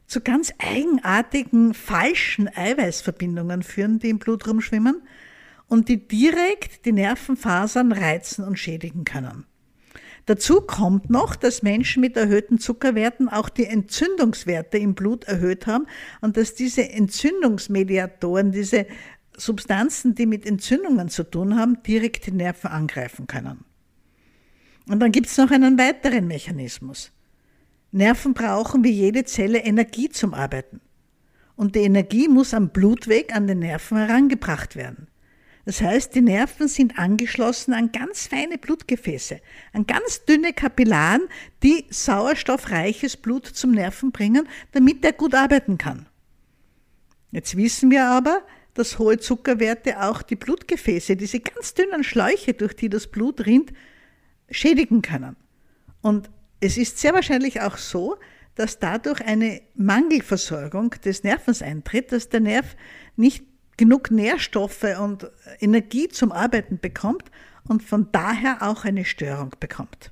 zu 0.05 0.21
ganz 0.21 0.53
eigenartigen 0.59 1.73
falschen 1.73 2.47
Eiweißverbindungen 2.47 3.63
führen, 3.63 3.99
die 3.99 4.09
im 4.09 4.19
Blut 4.19 4.47
rumschwimmen 4.47 5.01
und 5.67 5.87
die 5.89 6.07
direkt 6.07 6.85
die 6.85 6.91
Nervenfasern 6.91 7.91
reizen 7.91 8.43
und 8.43 8.59
schädigen 8.59 9.05
können. 9.05 9.45
Dazu 10.25 10.61
kommt 10.61 11.09
noch, 11.09 11.35
dass 11.35 11.63
Menschen 11.63 12.01
mit 12.01 12.15
erhöhten 12.15 12.59
Zuckerwerten 12.59 13.27
auch 13.27 13.49
die 13.49 13.65
Entzündungswerte 13.65 14.77
im 14.77 14.93
Blut 14.93 15.23
erhöht 15.23 15.65
haben 15.65 15.87
und 16.21 16.37
dass 16.37 16.53
diese 16.53 16.89
Entzündungsmediatoren, 16.89 18.51
diese 18.51 18.85
Substanzen, 19.37 20.15
die 20.15 20.25
mit 20.25 20.45
Entzündungen 20.45 21.09
zu 21.09 21.23
tun 21.23 21.57
haben, 21.57 21.81
direkt 21.83 22.27
die 22.27 22.31
Nerven 22.31 22.69
angreifen 22.69 23.27
können. 23.27 23.65
Und 24.87 24.99
dann 24.99 25.11
gibt 25.11 25.27
es 25.27 25.37
noch 25.37 25.51
einen 25.51 25.77
weiteren 25.77 26.27
Mechanismus. 26.27 27.11
Nerven 27.91 28.33
brauchen 28.33 28.83
wie 28.83 28.91
jede 28.91 29.25
Zelle 29.25 29.59
Energie 29.59 30.09
zum 30.09 30.33
Arbeiten. 30.33 30.81
Und 31.55 31.75
die 31.75 31.81
Energie 31.81 32.27
muss 32.27 32.53
am 32.53 32.69
Blutweg 32.69 33.35
an 33.35 33.47
den 33.47 33.59
Nerven 33.59 33.97
herangebracht 33.97 34.75
werden. 34.75 35.07
Das 35.65 35.81
heißt, 35.81 36.15
die 36.15 36.21
Nerven 36.21 36.67
sind 36.67 36.97
angeschlossen 36.97 37.73
an 37.73 37.91
ganz 37.91 38.27
feine 38.27 38.57
Blutgefäße, 38.57 39.39
an 39.73 39.85
ganz 39.85 40.25
dünne 40.25 40.53
Kapillaren, 40.53 41.21
die 41.61 41.85
sauerstoffreiches 41.89 43.17
Blut 43.17 43.45
zum 43.45 43.71
Nerven 43.71 44.11
bringen, 44.11 44.47
damit 44.71 45.05
er 45.05 45.13
gut 45.13 45.35
arbeiten 45.35 45.77
kann. 45.77 46.07
Jetzt 47.31 47.55
wissen 47.55 47.91
wir 47.91 48.05
aber, 48.05 48.41
dass 48.73 48.99
hohe 48.99 49.17
Zuckerwerte 49.17 50.01
auch 50.01 50.21
die 50.21 50.35
Blutgefäße, 50.35 51.15
diese 51.15 51.39
ganz 51.39 51.73
dünnen 51.73 52.03
Schläuche, 52.03 52.53
durch 52.53 52.75
die 52.75 52.89
das 52.89 53.07
Blut 53.07 53.45
rinnt, 53.45 53.73
schädigen 54.49 55.01
können. 55.01 55.35
Und 56.01 56.29
es 56.59 56.77
ist 56.77 56.97
sehr 56.99 57.13
wahrscheinlich 57.13 57.61
auch 57.61 57.77
so, 57.77 58.17
dass 58.55 58.79
dadurch 58.79 59.21
eine 59.21 59.61
Mangelversorgung 59.75 60.91
des 61.03 61.23
Nervens 61.23 61.61
eintritt, 61.61 62.11
dass 62.11 62.29
der 62.29 62.41
Nerv 62.41 62.75
nicht 63.15 63.45
genug 63.77 64.11
Nährstoffe 64.11 64.85
und 64.99 65.29
Energie 65.59 66.07
zum 66.07 66.31
Arbeiten 66.31 66.79
bekommt 66.79 67.31
und 67.67 67.83
von 67.83 68.09
daher 68.11 68.61
auch 68.61 68.85
eine 68.85 69.05
Störung 69.05 69.55
bekommt. 69.59 70.11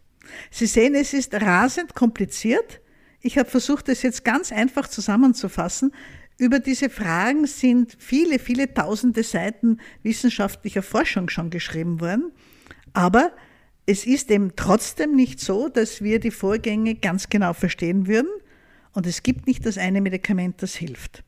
Sie 0.52 0.66
sehen, 0.66 0.96
es 0.96 1.14
ist 1.14 1.34
rasend 1.34 1.96
kompliziert. 1.96 2.82
Ich 3.22 3.38
habe 3.38 3.50
versucht, 3.50 3.90
es 3.90 4.02
jetzt 4.02 4.24
ganz 4.24 4.52
einfach 4.52 4.88
zusammenzufassen. 4.88 5.94
Über 6.40 6.60
diese 6.60 6.90
Fragen 6.90 7.46
sind 7.48 7.98
viele, 8.00 8.40
viele 8.40 8.74
tausende 8.74 9.24
Seiten 9.24 9.78
wissenschaftlicher 10.04 10.82
Forschung 10.82 11.28
schon 11.28 11.50
geschrieben 11.50 12.00
worden. 12.00 12.32
Aber 12.94 13.34
es 13.86 14.08
ist 14.08 14.32
eben 14.32 14.56
trotzdem 14.56 15.18
nicht 15.18 15.42
so, 15.42 15.68
dass 15.68 16.02
wir 16.02 16.22
die 16.22 16.32
Vorgänge 16.32 16.96
ganz 16.96 17.28
genau 17.28 17.52
verstehen 17.52 18.08
würden 18.08 18.30
und 18.94 19.06
es 19.06 19.22
gibt 19.22 19.48
nicht 19.48 19.66
das 19.66 19.78
eine 19.78 20.00
Medikament, 20.00 20.62
das 20.64 20.76
hilft. 20.76 21.26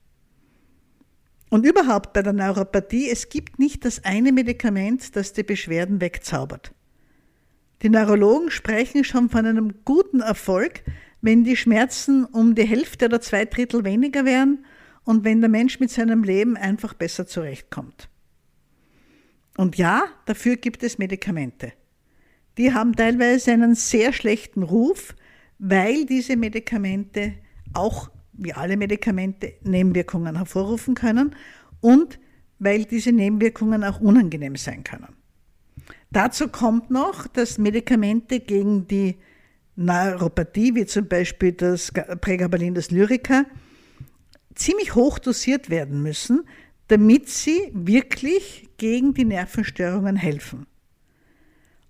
Und 1.49 1.65
überhaupt 1.65 2.13
bei 2.13 2.21
der 2.21 2.31
Neuropathie, 2.31 3.09
es 3.09 3.27
gibt 3.27 3.59
nicht 3.59 3.83
das 3.83 4.05
eine 4.05 4.31
Medikament, 4.31 5.17
das 5.17 5.33
die 5.33 5.43
Beschwerden 5.43 5.99
wegzaubert. 5.99 6.73
Die 7.81 7.89
Neurologen 7.89 8.49
sprechen 8.49 9.03
schon 9.03 9.29
von 9.29 9.45
einem 9.45 9.83
guten 9.83 10.21
Erfolg, 10.21 10.83
wenn 11.19 11.43
die 11.43 11.57
Schmerzen 11.57 12.23
um 12.23 12.55
die 12.55 12.63
Hälfte 12.63 13.05
oder 13.05 13.19
zwei 13.19 13.43
Drittel 13.43 13.83
weniger 13.83 14.23
wären 14.23 14.63
und 15.03 15.23
wenn 15.23 15.41
der 15.41 15.49
Mensch 15.49 15.79
mit 15.79 15.91
seinem 15.91 16.23
Leben 16.23 16.57
einfach 16.57 16.93
besser 16.93 17.27
zurechtkommt. 17.27 18.09
Und 19.57 19.77
ja, 19.77 20.03
dafür 20.25 20.55
gibt 20.55 20.83
es 20.83 20.97
Medikamente 20.97 21.73
die 22.57 22.73
haben 22.73 22.95
teilweise 22.95 23.51
einen 23.51 23.75
sehr 23.75 24.13
schlechten 24.13 24.63
Ruf, 24.63 25.15
weil 25.59 26.05
diese 26.05 26.35
Medikamente 26.35 27.33
auch 27.73 28.09
wie 28.33 28.53
alle 28.53 28.77
Medikamente 28.77 29.53
Nebenwirkungen 29.63 30.37
hervorrufen 30.37 30.95
können 30.95 31.35
und 31.79 32.19
weil 32.59 32.85
diese 32.85 33.11
Nebenwirkungen 33.11 33.83
auch 33.83 33.99
unangenehm 33.99 34.55
sein 34.55 34.83
können. 34.83 35.15
Dazu 36.11 36.47
kommt 36.47 36.91
noch, 36.91 37.27
dass 37.27 37.57
Medikamente 37.57 38.39
gegen 38.39 38.87
die 38.87 39.17
Neuropathie, 39.75 40.75
wie 40.75 40.85
zum 40.85 41.07
Beispiel 41.07 41.53
das 41.53 41.91
Pregabalin, 41.91 42.75
das 42.75 42.91
Lyrica, 42.91 43.45
ziemlich 44.61 44.95
hoch 44.95 45.19
dosiert 45.19 45.69
werden 45.69 46.01
müssen, 46.03 46.41
damit 46.87 47.29
sie 47.29 47.71
wirklich 47.73 48.69
gegen 48.77 49.13
die 49.13 49.25
Nervenstörungen 49.25 50.15
helfen. 50.15 50.67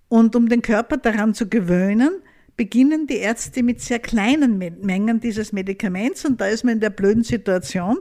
Und 0.08 0.36
um 0.36 0.50
den 0.50 0.62
Körper 0.62 0.98
daran 0.98 1.34
zu 1.34 1.48
gewöhnen, 1.48 2.12
beginnen 2.58 3.08
die 3.08 3.18
Ärzte 3.18 3.64
mit 3.64 3.82
sehr 3.82 4.00
kleinen 4.00 4.58
Mengen 4.58 5.20
dieses 5.20 5.54
Medikaments 5.54 6.26
und 6.26 6.42
da 6.42 6.48
ist 6.48 6.64
man 6.64 6.76
in 6.76 6.80
der 6.80 6.90
blöden 6.90 7.24
Situation, 7.24 7.98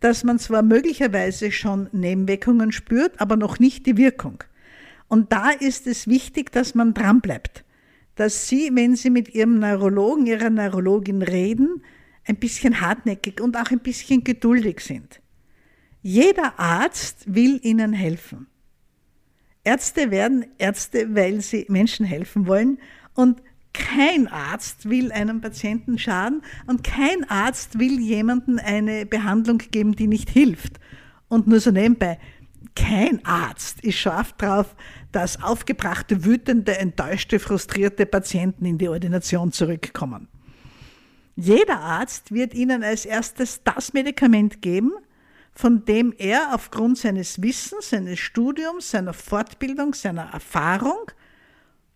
dass 0.00 0.24
man 0.24 0.38
zwar 0.38 0.62
möglicherweise 0.62 1.52
schon 1.52 1.88
Nebenwirkungen 1.92 2.72
spürt, 2.72 3.20
aber 3.20 3.36
noch 3.36 3.58
nicht 3.58 3.86
die 3.86 3.96
Wirkung. 3.96 4.42
Und 5.08 5.32
da 5.32 5.50
ist 5.50 5.86
es 5.86 6.08
wichtig, 6.08 6.50
dass 6.50 6.74
man 6.74 6.94
dranbleibt, 6.94 7.64
dass 8.14 8.48
Sie, 8.48 8.70
wenn 8.74 8.96
Sie 8.96 9.10
mit 9.10 9.34
Ihrem 9.34 9.58
Neurologen, 9.58 10.26
Ihrer 10.26 10.50
Neurologin 10.50 11.22
reden, 11.22 11.82
ein 12.24 12.36
bisschen 12.36 12.80
hartnäckig 12.80 13.40
und 13.40 13.56
auch 13.56 13.70
ein 13.70 13.80
bisschen 13.80 14.24
geduldig 14.24 14.80
sind. 14.80 15.20
Jeder 16.02 16.58
Arzt 16.58 17.24
will 17.26 17.60
Ihnen 17.62 17.92
helfen. 17.92 18.46
Ärzte 19.64 20.10
werden 20.10 20.46
Ärzte, 20.58 21.14
weil 21.14 21.42
sie 21.42 21.66
Menschen 21.68 22.06
helfen 22.06 22.46
wollen 22.46 22.78
und 23.14 23.42
kein 23.72 24.26
Arzt 24.26 24.88
will 24.88 25.12
einem 25.12 25.40
Patienten 25.40 25.98
schaden 25.98 26.42
und 26.66 26.82
kein 26.82 27.28
Arzt 27.28 27.78
will 27.78 28.00
jemandem 28.00 28.58
eine 28.58 29.06
Behandlung 29.06 29.58
geben, 29.58 29.94
die 29.94 30.06
nicht 30.06 30.30
hilft. 30.30 30.80
Und 31.28 31.46
nur 31.46 31.60
so 31.60 31.70
nebenbei, 31.70 32.18
kein 32.74 33.24
Arzt 33.24 33.80
ist 33.84 33.98
scharf 33.98 34.32
drauf, 34.32 34.74
dass 35.12 35.42
aufgebrachte, 35.42 36.24
wütende, 36.24 36.78
enttäuschte, 36.78 37.38
frustrierte 37.38 38.06
Patienten 38.06 38.64
in 38.64 38.78
die 38.78 38.88
Ordination 38.88 39.52
zurückkommen. 39.52 40.28
Jeder 41.40 41.80
Arzt 41.80 42.32
wird 42.32 42.52
Ihnen 42.52 42.84
als 42.84 43.06
erstes 43.06 43.62
das 43.64 43.94
Medikament 43.94 44.60
geben, 44.60 44.92
von 45.54 45.86
dem 45.86 46.14
er 46.18 46.54
aufgrund 46.54 46.98
seines 46.98 47.40
Wissens, 47.40 47.88
seines 47.90 48.18
Studiums, 48.18 48.90
seiner 48.90 49.14
Fortbildung, 49.14 49.94
seiner 49.94 50.32
Erfahrung 50.34 51.10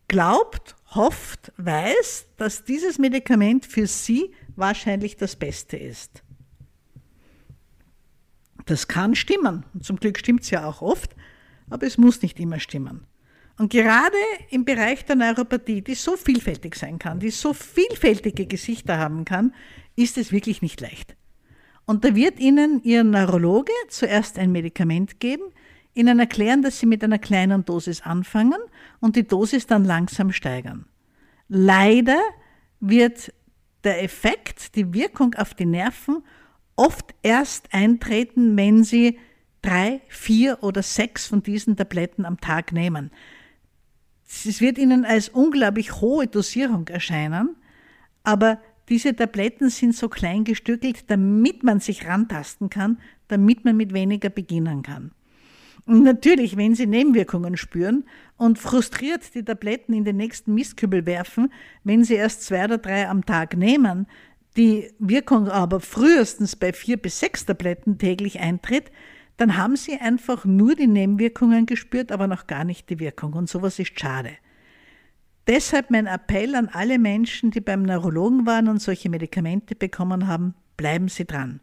glaubt, 0.08 0.76
hofft, 0.94 1.52
weiß, 1.58 2.26
dass 2.38 2.64
dieses 2.64 2.98
Medikament 2.98 3.66
für 3.66 3.86
sie 3.86 4.34
wahrscheinlich 4.56 5.16
das 5.16 5.36
Beste 5.36 5.76
ist. 5.76 6.22
Das 8.64 8.88
kann 8.88 9.14
stimmen. 9.14 9.66
Und 9.74 9.84
zum 9.84 9.96
Glück 9.96 10.18
stimmt 10.18 10.42
es 10.42 10.50
ja 10.50 10.66
auch 10.66 10.80
oft, 10.80 11.14
aber 11.68 11.86
es 11.86 11.98
muss 11.98 12.22
nicht 12.22 12.40
immer 12.40 12.60
stimmen. 12.60 13.06
Und 13.56 13.70
gerade 13.70 14.16
im 14.50 14.64
Bereich 14.64 15.04
der 15.04 15.16
Neuropathie, 15.16 15.82
die 15.82 15.94
so 15.94 16.16
vielfältig 16.16 16.74
sein 16.74 16.98
kann, 16.98 17.20
die 17.20 17.30
so 17.30 17.52
vielfältige 17.52 18.46
Gesichter 18.46 18.98
haben 18.98 19.24
kann, 19.24 19.54
ist 19.94 20.18
es 20.18 20.32
wirklich 20.32 20.60
nicht 20.60 20.80
leicht. 20.80 21.16
Und 21.86 22.04
da 22.04 22.14
wird 22.14 22.40
Ihnen 22.40 22.82
Ihr 22.82 23.04
Neurologe 23.04 23.72
zuerst 23.88 24.38
ein 24.38 24.50
Medikament 24.50 25.20
geben, 25.20 25.44
Ihnen 25.94 26.18
erklären, 26.18 26.62
dass 26.62 26.80
Sie 26.80 26.86
mit 26.86 27.04
einer 27.04 27.18
kleinen 27.18 27.64
Dosis 27.64 28.00
anfangen 28.00 28.58
und 29.00 29.14
die 29.14 29.26
Dosis 29.26 29.66
dann 29.66 29.84
langsam 29.84 30.32
steigern. 30.32 30.86
Leider 31.48 32.18
wird 32.80 33.32
der 33.84 34.02
Effekt, 34.02 34.74
die 34.74 34.92
Wirkung 34.92 35.34
auf 35.34 35.54
die 35.54 35.66
Nerven 35.66 36.24
oft 36.74 37.14
erst 37.22 37.72
eintreten, 37.72 38.56
wenn 38.56 38.82
Sie 38.82 39.18
drei, 39.62 40.00
vier 40.08 40.58
oder 40.62 40.82
sechs 40.82 41.26
von 41.26 41.42
diesen 41.42 41.76
Tabletten 41.76 42.24
am 42.24 42.40
Tag 42.40 42.72
nehmen. 42.72 43.10
Es 44.26 44.60
wird 44.60 44.78
Ihnen 44.78 45.04
als 45.04 45.28
unglaublich 45.28 46.00
hohe 46.00 46.26
Dosierung 46.26 46.88
erscheinen, 46.88 47.56
aber 48.22 48.60
diese 48.88 49.14
Tabletten 49.14 49.70
sind 49.70 49.94
so 49.94 50.08
klein 50.08 50.44
gestückelt, 50.44 51.10
damit 51.10 51.62
man 51.62 51.80
sich 51.80 52.06
rantasten 52.06 52.70
kann, 52.70 52.98
damit 53.28 53.64
man 53.64 53.76
mit 53.76 53.94
weniger 53.94 54.28
beginnen 54.28 54.82
kann. 54.82 55.12
Und 55.86 56.02
natürlich, 56.02 56.56
wenn 56.56 56.74
Sie 56.74 56.86
Nebenwirkungen 56.86 57.56
spüren 57.56 58.04
und 58.36 58.58
frustriert 58.58 59.34
die 59.34 59.44
Tabletten 59.44 59.92
in 59.92 60.04
den 60.04 60.16
nächsten 60.16 60.54
Mistkübel 60.54 61.04
werfen, 61.04 61.52
wenn 61.82 62.04
Sie 62.04 62.14
erst 62.14 62.42
zwei 62.42 62.64
oder 62.64 62.78
drei 62.78 63.08
am 63.08 63.24
Tag 63.26 63.56
nehmen, 63.56 64.06
die 64.56 64.90
Wirkung 64.98 65.48
aber 65.48 65.80
frühestens 65.80 66.56
bei 66.56 66.72
vier 66.72 66.96
bis 66.96 67.20
sechs 67.20 67.44
Tabletten 67.44 67.98
täglich 67.98 68.40
eintritt, 68.40 68.90
dann 69.36 69.56
haben 69.56 69.76
Sie 69.76 69.96
einfach 69.98 70.44
nur 70.44 70.74
die 70.74 70.86
Nebenwirkungen 70.86 71.66
gespürt, 71.66 72.12
aber 72.12 72.26
noch 72.26 72.46
gar 72.46 72.64
nicht 72.64 72.88
die 72.90 73.00
Wirkung. 73.00 73.32
Und 73.32 73.48
sowas 73.48 73.78
ist 73.78 73.98
schade. 73.98 74.30
Deshalb 75.46 75.90
mein 75.90 76.06
Appell 76.06 76.54
an 76.54 76.68
alle 76.72 76.98
Menschen, 76.98 77.50
die 77.50 77.60
beim 77.60 77.82
Neurologen 77.82 78.46
waren 78.46 78.68
und 78.68 78.80
solche 78.80 79.10
Medikamente 79.10 79.74
bekommen 79.74 80.26
haben, 80.26 80.54
bleiben 80.76 81.08
Sie 81.08 81.26
dran. 81.26 81.60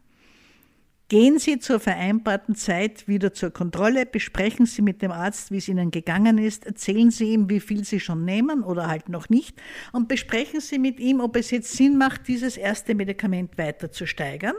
Gehen 1.08 1.38
Sie 1.38 1.58
zur 1.58 1.78
vereinbarten 1.78 2.54
Zeit 2.54 3.06
wieder 3.06 3.34
zur 3.34 3.50
Kontrolle, 3.50 4.06
besprechen 4.06 4.64
Sie 4.64 4.80
mit 4.80 5.02
dem 5.02 5.10
Arzt, 5.10 5.50
wie 5.50 5.58
es 5.58 5.68
Ihnen 5.68 5.90
gegangen 5.90 6.38
ist, 6.38 6.64
erzählen 6.64 7.10
Sie 7.10 7.32
ihm, 7.32 7.50
wie 7.50 7.60
viel 7.60 7.84
Sie 7.84 8.00
schon 8.00 8.24
nehmen 8.24 8.62
oder 8.62 8.86
halt 8.86 9.10
noch 9.10 9.28
nicht 9.28 9.60
und 9.92 10.08
besprechen 10.08 10.60
Sie 10.60 10.78
mit 10.78 11.00
ihm, 11.00 11.20
ob 11.20 11.36
es 11.36 11.50
jetzt 11.50 11.72
Sinn 11.72 11.98
macht, 11.98 12.28
dieses 12.28 12.56
erste 12.56 12.94
Medikament 12.94 13.58
weiter 13.58 13.92
zu 13.92 14.06
steigern 14.06 14.54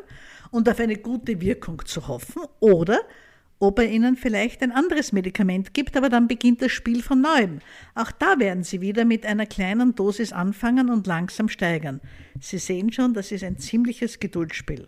und 0.54 0.70
auf 0.70 0.80
eine 0.80 0.98
gute 0.98 1.42
Wirkung 1.42 1.84
zu 1.84 2.08
hoffen 2.08 2.44
oder 2.60 3.02
ob 3.58 3.80
er 3.80 3.90
Ihnen 3.90 4.16
vielleicht 4.16 4.62
ein 4.62 4.72
anderes 4.72 5.12
Medikament 5.12 5.74
gibt, 5.74 5.98
aber 5.98 6.10
dann 6.10 6.28
beginnt 6.28 6.62
das 6.62 6.72
Spiel 6.72 7.02
von 7.02 7.22
neuem. 7.22 7.60
Auch 7.96 8.12
da 8.12 8.38
werden 8.38 8.64
Sie 8.64 8.80
wieder 8.80 9.04
mit 9.04 9.26
einer 9.26 9.48
kleinen 9.48 9.96
Dosis 9.96 10.32
anfangen 10.32 10.92
und 10.92 11.08
langsam 11.08 11.50
steigern. 11.50 12.02
Sie 12.40 12.60
sehen 12.60 12.92
schon, 12.92 13.16
das 13.16 13.32
ist 13.32 13.44
ein 13.44 13.58
ziemliches 13.58 14.20
Geduldsspiel. 14.20 14.86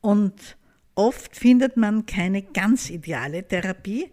Und 0.00 0.56
oft 0.94 1.36
findet 1.36 1.76
man 1.76 2.06
keine 2.06 2.40
ganz 2.42 2.88
ideale 2.88 3.46
Therapie. 3.46 4.10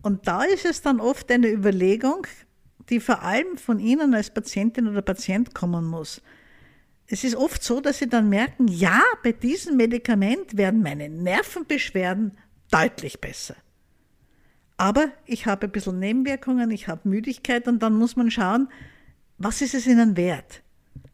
Und 0.00 0.26
da 0.26 0.42
ist 0.44 0.64
es 0.64 0.80
dann 0.80 1.00
oft 1.00 1.30
eine 1.30 1.48
Überlegung, 1.48 2.26
die 2.88 3.00
vor 3.00 3.22
allem 3.22 3.58
von 3.58 3.78
Ihnen 3.78 4.14
als 4.14 4.32
Patientin 4.32 4.88
oder 4.88 5.02
Patient 5.02 5.54
kommen 5.54 5.84
muss. 5.84 6.22
Es 7.12 7.24
ist 7.24 7.36
oft 7.36 7.62
so, 7.62 7.82
dass 7.82 7.98
Sie 7.98 8.08
dann 8.08 8.30
merken, 8.30 8.68
ja, 8.68 9.02
bei 9.22 9.32
diesem 9.32 9.76
Medikament 9.76 10.56
werden 10.56 10.80
meine 10.80 11.10
Nervenbeschwerden 11.10 12.38
deutlich 12.70 13.20
besser. 13.20 13.54
Aber 14.78 15.12
ich 15.26 15.44
habe 15.44 15.66
ein 15.66 15.72
bisschen 15.72 15.98
Nebenwirkungen, 15.98 16.70
ich 16.70 16.88
habe 16.88 17.06
Müdigkeit 17.06 17.68
und 17.68 17.82
dann 17.82 17.98
muss 17.98 18.16
man 18.16 18.30
schauen, 18.30 18.70
was 19.36 19.60
ist 19.60 19.74
es 19.74 19.86
Ihnen 19.86 20.16
wert? 20.16 20.62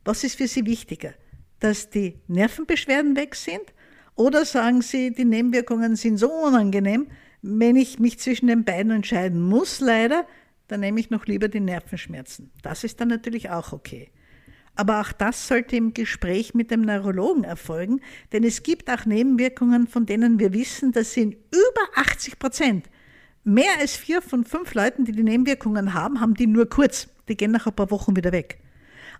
Was 0.04 0.22
ist 0.22 0.37
für 0.37 0.46
Sie 0.46 0.66
wichtiger? 0.66 1.14
Dass 1.58 1.90
die 1.90 2.20
Nervenbeschwerden 2.28 3.16
weg 3.16 3.34
sind 3.34 3.74
oder 4.14 4.44
sagen 4.44 4.82
Sie, 4.82 5.12
die 5.12 5.24
Nebenwirkungen 5.24 5.96
sind 5.96 6.18
so 6.18 6.30
unangenehm, 6.30 7.08
wenn 7.42 7.74
ich 7.74 7.98
mich 7.98 8.20
zwischen 8.20 8.46
den 8.46 8.64
beiden 8.64 8.92
entscheiden 8.92 9.42
muss, 9.42 9.80
leider, 9.80 10.28
dann 10.68 10.78
nehme 10.78 11.00
ich 11.00 11.11
noch 11.11 11.26
lieber 11.26 11.48
die 11.48 11.58
Nervenschmerzen. 11.58 12.52
Das 12.62 12.84
ist 12.84 13.00
dann 13.00 13.08
natürlich 13.08 13.50
auch 13.50 13.72
okay. 13.72 14.12
Aber 14.78 15.00
auch 15.00 15.10
das 15.10 15.48
sollte 15.48 15.74
im 15.74 15.92
Gespräch 15.92 16.54
mit 16.54 16.70
dem 16.70 16.82
Neurologen 16.82 17.42
erfolgen, 17.42 18.00
denn 18.30 18.44
es 18.44 18.62
gibt 18.62 18.88
auch 18.88 19.06
Nebenwirkungen, 19.06 19.88
von 19.88 20.06
denen 20.06 20.38
wir 20.38 20.52
wissen, 20.52 20.92
dass 20.92 21.14
sie 21.14 21.22
in 21.22 21.32
über 21.32 21.82
80 21.96 22.38
Prozent, 22.38 22.88
mehr 23.42 23.72
als 23.80 23.96
vier 23.96 24.22
von 24.22 24.44
fünf 24.44 24.74
Leuten, 24.74 25.04
die 25.04 25.10
die 25.10 25.24
Nebenwirkungen 25.24 25.94
haben, 25.94 26.20
haben 26.20 26.34
die 26.34 26.46
nur 26.46 26.68
kurz. 26.68 27.08
Die 27.28 27.36
gehen 27.36 27.50
nach 27.50 27.66
ein 27.66 27.74
paar 27.74 27.90
Wochen 27.90 28.14
wieder 28.14 28.30
weg. 28.30 28.60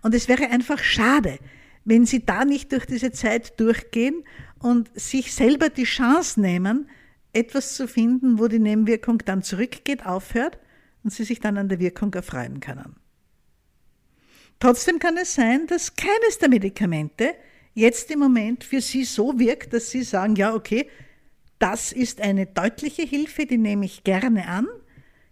Und 0.01 0.15
es 0.15 0.29
wäre 0.29 0.49
einfach 0.49 0.79
schade, 0.79 1.39
wenn 1.83 2.05
sie 2.05 2.25
da 2.25 2.45
nicht 2.45 2.71
durch 2.71 2.85
diese 2.85 3.11
Zeit 3.11 3.59
durchgehen 3.59 4.23
und 4.59 4.89
sich 4.97 5.33
selber 5.33 5.67
die 5.67 5.83
Chance 5.83 6.39
nehmen, 6.39 6.89
etwas 7.33 7.75
zu 7.75 7.85
finden, 7.85 8.39
wo 8.39 8.47
die 8.47 8.59
Nebenwirkung 8.59 9.17
dann 9.25 9.43
zurückgeht, 9.43 10.05
aufhört 10.05 10.57
und 11.03 11.11
sie 11.11 11.25
sich 11.25 11.41
dann 11.41 11.57
an 11.57 11.67
der 11.67 11.79
Wirkung 11.79 12.13
erfreuen 12.13 12.61
können. 12.61 12.95
Trotzdem 14.59 14.99
kann 14.99 15.15
es 15.17 15.35
sein, 15.35 15.67
dass 15.67 15.95
keines 15.95 16.37
der 16.39 16.49
Medikamente 16.49 17.33
jetzt 17.73 18.11
im 18.11 18.19
Moment 18.19 18.63
für 18.63 18.81
Sie 18.81 19.05
so 19.05 19.39
wirkt, 19.39 19.73
dass 19.73 19.89
Sie 19.89 20.03
sagen, 20.03 20.35
ja, 20.35 20.53
okay, 20.53 20.89
das 21.59 21.91
ist 21.91 22.21
eine 22.21 22.45
deutliche 22.45 23.03
Hilfe, 23.03 23.45
die 23.45 23.57
nehme 23.57 23.85
ich 23.85 24.03
gerne 24.03 24.47
an. 24.47 24.67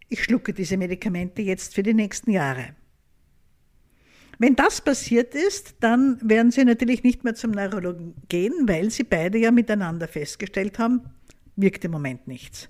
Ich 0.10 0.24
schlucke 0.24 0.54
diese 0.54 0.78
Medikamente 0.78 1.42
jetzt 1.42 1.76
für 1.76 1.84
die 1.84 1.94
nächsten 1.94 2.32
Jahre. 2.32 2.76
Wenn 4.40 4.56
das 4.56 4.82
passiert 4.82 5.34
ist, 5.36 5.76
dann 5.80 6.20
werden 6.22 6.52
Sie 6.52 6.64
natürlich 6.64 7.04
nicht 7.04 7.24
mehr 7.24 7.34
zum 7.34 7.52
Neurologen 7.52 8.14
gehen, 8.30 8.54
weil 8.68 8.92
Sie 8.92 9.04
beide 9.04 9.38
ja 9.38 9.52
miteinander 9.52 10.08
festgestellt 10.08 10.80
haben, 10.80 11.02
wirkt 11.56 11.84
im 11.86 11.92
Moment 11.92 12.28
nichts. 12.28 12.70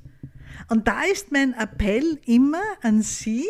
Und 0.70 0.88
da 0.88 1.04
ist 1.04 1.32
mein 1.32 1.54
Appell 1.54 2.20
immer 2.26 2.64
an 2.82 3.02
Sie, 3.02 3.46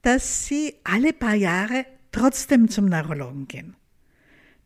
dass 0.00 0.46
Sie 0.46 0.74
alle 0.82 1.12
paar 1.12 1.34
Jahre 1.34 1.84
trotzdem 2.12 2.68
zum 2.68 2.86
Neurologen 2.86 3.48
gehen. 3.48 3.76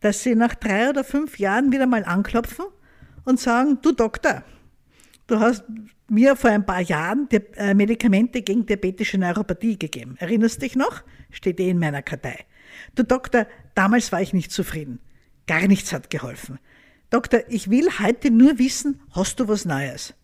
Dass 0.00 0.22
Sie 0.22 0.34
nach 0.34 0.54
drei 0.54 0.90
oder 0.90 1.04
fünf 1.04 1.38
Jahren 1.38 1.72
wieder 1.72 1.86
mal 1.86 2.04
anklopfen 2.04 2.66
und 3.24 3.40
sagen, 3.40 3.78
du 3.82 3.92
Doktor, 3.92 4.44
du 5.26 5.40
hast 5.40 5.64
mir 6.08 6.36
vor 6.36 6.50
ein 6.50 6.66
paar 6.66 6.80
Jahren 6.80 7.28
äh, 7.30 7.74
Medikamente 7.74 8.42
gegen 8.42 8.66
diabetische 8.66 9.18
Neuropathie 9.18 9.78
gegeben. 9.78 10.16
Erinnerst 10.18 10.56
du 10.56 10.60
dich 10.60 10.76
noch? 10.76 11.02
Steht 11.30 11.58
eh 11.60 11.70
in 11.70 11.78
meiner 11.78 12.02
Kartei. 12.02 12.44
Du 12.94 13.02
Doktor, 13.02 13.46
damals 13.74 14.12
war 14.12 14.20
ich 14.20 14.32
nicht 14.32 14.52
zufrieden. 14.52 15.00
Gar 15.46 15.66
nichts 15.68 15.92
hat 15.92 16.10
geholfen. 16.10 16.58
Doktor, 17.10 17.40
ich 17.48 17.70
will 17.70 17.88
heute 18.00 18.30
nur 18.30 18.58
wissen, 18.58 19.00
hast 19.12 19.40
du 19.40 19.48
was 19.48 19.64
Neues? 19.64 20.14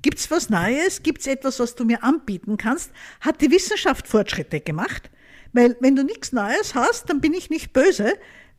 Gibt's 0.00 0.30
was 0.30 0.50
Neues? 0.50 1.02
Gibt's 1.02 1.26
etwas, 1.26 1.60
was 1.60 1.74
du 1.74 1.84
mir 1.84 2.02
anbieten 2.02 2.56
kannst? 2.56 2.90
Hat 3.20 3.40
die 3.40 3.50
Wissenschaft 3.50 4.08
Fortschritte 4.08 4.60
gemacht? 4.60 5.10
Weil 5.52 5.76
wenn 5.80 5.96
du 5.96 6.04
nichts 6.04 6.32
Neues 6.32 6.74
hast, 6.74 7.10
dann 7.10 7.20
bin 7.20 7.34
ich 7.34 7.50
nicht 7.50 7.72
böse. 7.72 8.14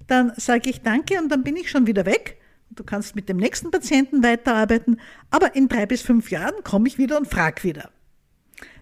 Dann 0.07 0.33
sage 0.37 0.69
ich 0.69 0.81
Danke 0.81 1.19
und 1.19 1.29
dann 1.29 1.43
bin 1.43 1.55
ich 1.55 1.69
schon 1.69 1.87
wieder 1.87 2.05
weg. 2.05 2.39
Du 2.71 2.83
kannst 2.83 3.15
mit 3.15 3.29
dem 3.29 3.37
nächsten 3.37 3.71
Patienten 3.71 4.23
weiterarbeiten, 4.23 4.99
aber 5.29 5.55
in 5.55 5.67
drei 5.67 5.85
bis 5.85 6.01
fünf 6.01 6.31
Jahren 6.31 6.63
komme 6.63 6.87
ich 6.87 6.97
wieder 6.97 7.17
und 7.17 7.27
frage 7.27 7.63
wieder. 7.63 7.91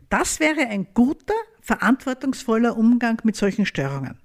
Das 0.09 0.39
wäre 0.39 0.67
ein 0.67 0.87
guter, 0.93 1.33
verantwortungsvoller 1.61 2.77
Umgang 2.77 3.21
mit 3.23 3.35
solchen 3.35 3.65
Störungen. 3.65 4.17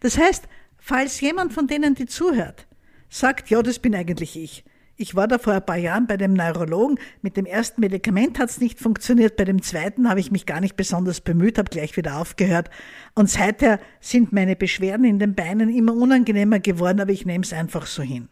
Das 0.00 0.18
heißt, 0.18 0.44
falls 0.78 1.20
jemand 1.20 1.52
von 1.52 1.66
denen, 1.66 1.94
die 1.94 2.06
zuhört, 2.06 2.66
sagt, 3.08 3.50
ja, 3.50 3.62
das 3.62 3.78
bin 3.78 3.94
eigentlich 3.94 4.36
ich. 4.36 4.64
Ich 5.02 5.14
war 5.14 5.26
da 5.26 5.38
vor 5.38 5.54
ein 5.54 5.64
paar 5.64 5.78
Jahren 5.78 6.06
bei 6.06 6.18
dem 6.18 6.34
Neurologen. 6.34 6.98
Mit 7.22 7.38
dem 7.38 7.46
ersten 7.46 7.80
Medikament 7.80 8.38
hat 8.38 8.50
es 8.50 8.60
nicht 8.60 8.78
funktioniert. 8.78 9.36
Bei 9.36 9.46
dem 9.46 9.62
zweiten 9.62 10.10
habe 10.10 10.20
ich 10.20 10.30
mich 10.30 10.44
gar 10.44 10.60
nicht 10.60 10.76
besonders 10.76 11.22
bemüht, 11.22 11.56
habe 11.56 11.70
gleich 11.70 11.96
wieder 11.96 12.18
aufgehört. 12.18 12.68
Und 13.14 13.30
seither 13.30 13.80
sind 14.00 14.34
meine 14.34 14.56
Beschwerden 14.56 15.06
in 15.06 15.18
den 15.18 15.34
Beinen 15.34 15.74
immer 15.74 15.94
unangenehmer 15.94 16.60
geworden, 16.60 17.00
aber 17.00 17.12
ich 17.12 17.24
nehme 17.24 17.44
es 17.44 17.54
einfach 17.54 17.86
so 17.86 18.02
hin. 18.02 18.28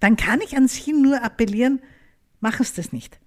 Dann 0.00 0.18
kann 0.18 0.42
ich 0.42 0.54
an 0.54 0.68
Sie 0.68 0.92
nur 0.92 1.24
appellieren, 1.24 1.80
machen 2.40 2.66
Sie 2.66 2.76
das 2.76 2.92
nicht. 2.92 3.18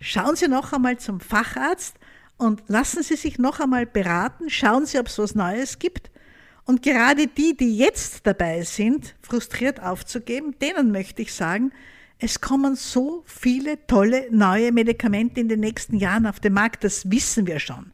Schauen 0.00 0.34
Sie 0.34 0.48
noch 0.48 0.72
einmal 0.72 0.98
zum 0.98 1.20
Facharzt 1.20 1.94
und 2.38 2.64
lassen 2.66 3.04
Sie 3.04 3.14
sich 3.14 3.38
noch 3.38 3.60
einmal 3.60 3.86
beraten. 3.86 4.50
Schauen 4.50 4.84
Sie, 4.84 4.98
ob 4.98 5.06
es 5.06 5.16
was 5.20 5.36
Neues 5.36 5.78
gibt. 5.78 6.10
Und 6.64 6.82
gerade 6.82 7.28
die, 7.28 7.56
die 7.56 7.78
jetzt 7.78 8.26
dabei 8.26 8.62
sind, 8.62 9.14
frustriert 9.22 9.80
aufzugeben, 9.80 10.58
denen 10.58 10.90
möchte 10.90 11.22
ich 11.22 11.32
sagen, 11.32 11.70
es 12.20 12.40
kommen 12.40 12.76
so 12.76 13.22
viele 13.26 13.86
tolle 13.86 14.26
neue 14.30 14.72
Medikamente 14.72 15.40
in 15.40 15.48
den 15.48 15.60
nächsten 15.60 15.96
Jahren 15.96 16.26
auf 16.26 16.38
den 16.38 16.52
Markt, 16.52 16.84
das 16.84 17.10
wissen 17.10 17.46
wir 17.46 17.58
schon. 17.58 17.90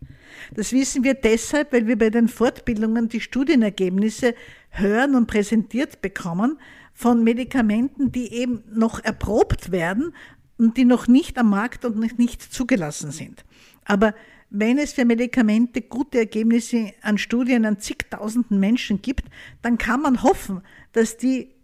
Das 0.54 0.72
wissen 0.72 1.04
wir 1.04 1.14
deshalb, 1.14 1.72
weil 1.72 1.86
wir 1.86 1.96
bei 1.96 2.10
den 2.10 2.28
Fortbildungen 2.28 3.08
die 3.08 3.20
Studienergebnisse 3.20 4.34
hören 4.70 5.14
und 5.14 5.26
präsentiert 5.26 6.02
bekommen 6.02 6.58
von 6.92 7.24
Medikamenten, 7.24 8.12
die 8.12 8.32
eben 8.32 8.64
noch 8.70 9.02
erprobt 9.02 9.70
werden 9.70 10.12
und 10.58 10.76
die 10.76 10.84
noch 10.84 11.06
nicht 11.06 11.38
am 11.38 11.50
Markt 11.50 11.84
und 11.84 11.96
noch 11.96 12.18
nicht 12.18 12.42
zugelassen 12.42 13.12
sind. 13.12 13.44
Aber 13.84 14.14
wenn 14.50 14.78
es 14.78 14.92
für 14.92 15.04
Medikamente 15.04 15.82
gute 15.82 16.18
Ergebnisse 16.18 16.92
an 17.02 17.18
Studien 17.18 17.64
an 17.64 17.78
zigtausenden 17.78 18.58
Menschen 18.58 19.02
gibt, 19.02 19.24
dann 19.62 19.78
kann 19.78 20.02
man 20.02 20.22
hoffen, 20.22 20.62
dass 20.92 21.16
die 21.16 21.55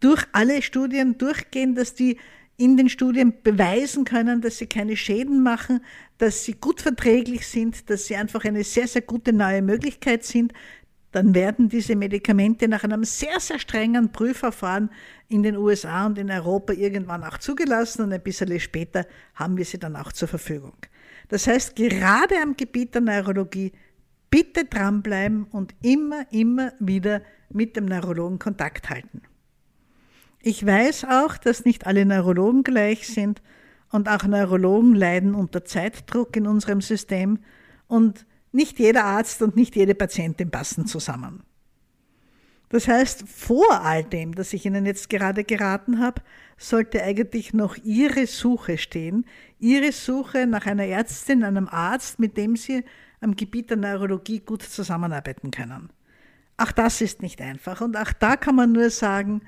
durch 0.00 0.24
alle 0.32 0.62
Studien 0.62 1.18
durchgehen, 1.18 1.74
dass 1.74 1.94
die 1.94 2.18
in 2.58 2.76
den 2.76 2.88
Studien 2.88 3.34
beweisen 3.42 4.04
können, 4.04 4.40
dass 4.40 4.58
sie 4.58 4.66
keine 4.66 4.96
Schäden 4.96 5.42
machen, 5.42 5.80
dass 6.18 6.44
sie 6.44 6.54
gut 6.54 6.80
verträglich 6.80 7.46
sind, 7.46 7.90
dass 7.90 8.06
sie 8.06 8.16
einfach 8.16 8.44
eine 8.44 8.64
sehr, 8.64 8.88
sehr 8.88 9.02
gute 9.02 9.32
neue 9.32 9.60
Möglichkeit 9.60 10.24
sind, 10.24 10.52
dann 11.12 11.34
werden 11.34 11.68
diese 11.68 11.96
Medikamente 11.96 12.68
nach 12.68 12.84
einem 12.84 13.04
sehr, 13.04 13.40
sehr 13.40 13.58
strengen 13.58 14.12
Prüfverfahren 14.12 14.90
in 15.28 15.42
den 15.42 15.56
USA 15.56 16.06
und 16.06 16.18
in 16.18 16.30
Europa 16.30 16.72
irgendwann 16.72 17.24
auch 17.24 17.38
zugelassen 17.38 18.02
und 18.02 18.12
ein 18.12 18.22
bisschen 18.22 18.58
später 18.60 19.06
haben 19.34 19.56
wir 19.56 19.64
sie 19.64 19.78
dann 19.78 19.96
auch 19.96 20.12
zur 20.12 20.28
Verfügung. 20.28 20.74
Das 21.28 21.46
heißt, 21.46 21.74
gerade 21.74 22.36
am 22.42 22.56
Gebiet 22.56 22.94
der 22.94 23.02
Neurologie 23.02 23.72
bitte 24.30 24.64
dranbleiben 24.64 25.44
und 25.44 25.74
immer, 25.82 26.30
immer 26.32 26.72
wieder 26.80 27.22
mit 27.50 27.76
dem 27.76 27.86
Neurologen 27.86 28.38
Kontakt 28.38 28.90
halten. 28.90 29.22
Ich 30.46 30.64
weiß 30.64 31.06
auch, 31.06 31.38
dass 31.38 31.64
nicht 31.64 31.88
alle 31.88 32.06
Neurologen 32.06 32.62
gleich 32.62 33.08
sind 33.08 33.42
und 33.90 34.08
auch 34.08 34.22
Neurologen 34.22 34.94
leiden 34.94 35.34
unter 35.34 35.64
Zeitdruck 35.64 36.36
in 36.36 36.46
unserem 36.46 36.80
System 36.80 37.40
und 37.88 38.26
nicht 38.52 38.78
jeder 38.78 39.06
Arzt 39.06 39.42
und 39.42 39.56
nicht 39.56 39.74
jede 39.74 39.96
Patientin 39.96 40.52
passen 40.52 40.86
zusammen. 40.86 41.42
Das 42.68 42.86
heißt, 42.86 43.28
vor 43.28 43.80
all 43.82 44.04
dem, 44.04 44.36
das 44.36 44.52
ich 44.52 44.64
Ihnen 44.64 44.86
jetzt 44.86 45.10
gerade 45.10 45.42
geraten 45.42 45.98
habe, 45.98 46.22
sollte 46.56 47.02
eigentlich 47.02 47.52
noch 47.52 47.76
Ihre 47.78 48.28
Suche 48.28 48.78
stehen, 48.78 49.26
Ihre 49.58 49.90
Suche 49.90 50.46
nach 50.46 50.66
einer 50.66 50.86
Ärztin, 50.86 51.42
einem 51.42 51.66
Arzt, 51.66 52.20
mit 52.20 52.36
dem 52.36 52.54
Sie 52.54 52.84
am 53.20 53.34
Gebiet 53.34 53.70
der 53.70 53.78
Neurologie 53.78 54.38
gut 54.38 54.62
zusammenarbeiten 54.62 55.50
können. 55.50 55.90
Auch 56.56 56.70
das 56.70 57.00
ist 57.00 57.20
nicht 57.20 57.40
einfach 57.40 57.80
und 57.80 57.96
auch 57.96 58.12
da 58.12 58.36
kann 58.36 58.54
man 58.54 58.70
nur 58.70 58.90
sagen, 58.90 59.42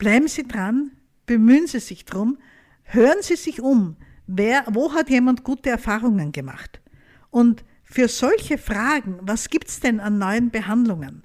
Bleiben 0.00 0.28
Sie 0.28 0.48
dran, 0.48 0.92
bemühen 1.26 1.66
Sie 1.66 1.78
sich 1.78 2.06
drum, 2.06 2.38
hören 2.84 3.18
Sie 3.20 3.36
sich 3.36 3.60
um, 3.60 3.96
wer, 4.26 4.64
wo 4.70 4.94
hat 4.94 5.10
jemand 5.10 5.44
gute 5.44 5.68
Erfahrungen 5.68 6.32
gemacht? 6.32 6.80
Und 7.28 7.66
für 7.84 8.08
solche 8.08 8.56
Fragen, 8.56 9.18
was 9.20 9.50
gibt 9.50 9.68
es 9.68 9.78
denn 9.80 10.00
an 10.00 10.16
neuen 10.16 10.50
Behandlungen? 10.50 11.24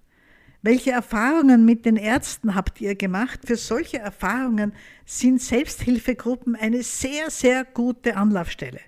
Welche 0.61 0.91
Erfahrungen 0.91 1.63
mit 1.63 1.85
den 1.85 1.95
Ärzten 1.95 2.53
habt 2.53 2.81
ihr 2.81 2.95
gemacht? 2.95 3.39
Für 3.45 3.55
solche 3.55 3.99
Erfahrungen 3.99 4.73
sind 5.05 5.41
Selbsthilfegruppen 5.41 6.57
eine 6.57 6.83
sehr, 6.83 7.29
sehr 7.29 7.63
gute 7.63 8.17
Anlaufstelle. 8.17 8.81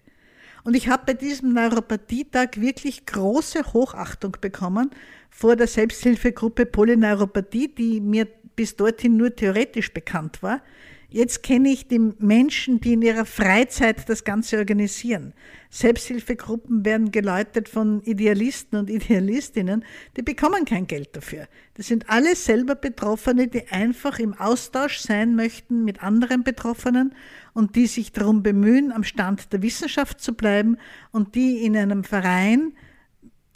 Und 0.66 0.74
ich 0.74 0.90
habe 0.90 1.04
bei 1.06 1.14
diesem 1.14 1.54
Neuropathietag 1.54 2.60
wirklich 2.60 3.06
große 3.06 3.72
Hochachtung 3.72 4.36
bekommen 4.42 4.90
vor 5.30 5.56
der 5.56 5.68
Selbsthilfegruppe 5.68 6.66
Polyneuropathie, 6.66 7.70
die 7.70 8.02
mir 8.02 8.28
bis 8.58 8.76
dorthin 8.76 9.16
nur 9.16 9.34
theoretisch 9.34 9.94
bekannt 9.94 10.44
war. 10.44 10.62
Jetzt 11.10 11.42
kenne 11.42 11.70
ich 11.70 11.88
die 11.88 12.00
Menschen, 12.20 12.82
die 12.82 12.92
in 12.92 13.02
ihrer 13.02 13.24
Freizeit 13.24 14.10
das 14.10 14.26
Ganze 14.26 14.58
organisieren. 14.58 15.34
Selbsthilfegruppen 15.70 16.84
werden 16.84 17.12
geläutet 17.12 17.70
von 17.70 18.02
Idealisten 18.04 18.78
und 18.78 18.90
Idealistinnen, 18.90 19.86
die 20.18 20.22
bekommen 20.22 20.66
kein 20.66 20.86
Geld 20.86 21.16
dafür. 21.16 21.48
Das 21.76 21.88
sind 21.88 22.10
alle 22.10 22.36
selber 22.36 22.76
Betroffene, 22.76 23.48
die 23.48 23.70
einfach 23.70 24.20
im 24.20 24.34
Austausch 24.34 24.98
sein 24.98 25.36
möchten 25.36 25.86
mit 25.86 26.04
anderen 26.04 26.44
Betroffenen 26.44 27.14
und 27.54 27.78
die 27.78 27.88
sich 27.88 28.12
darum 28.12 28.44
bemühen, 28.44 28.92
am 28.92 29.06
Stand 29.06 29.54
der 29.54 29.62
Wissenschaft 29.62 30.20
zu 30.20 30.34
bleiben 30.34 30.78
und 31.12 31.36
die 31.36 31.64
in 31.64 31.78
einem 31.78 32.04
Verein 32.04 32.74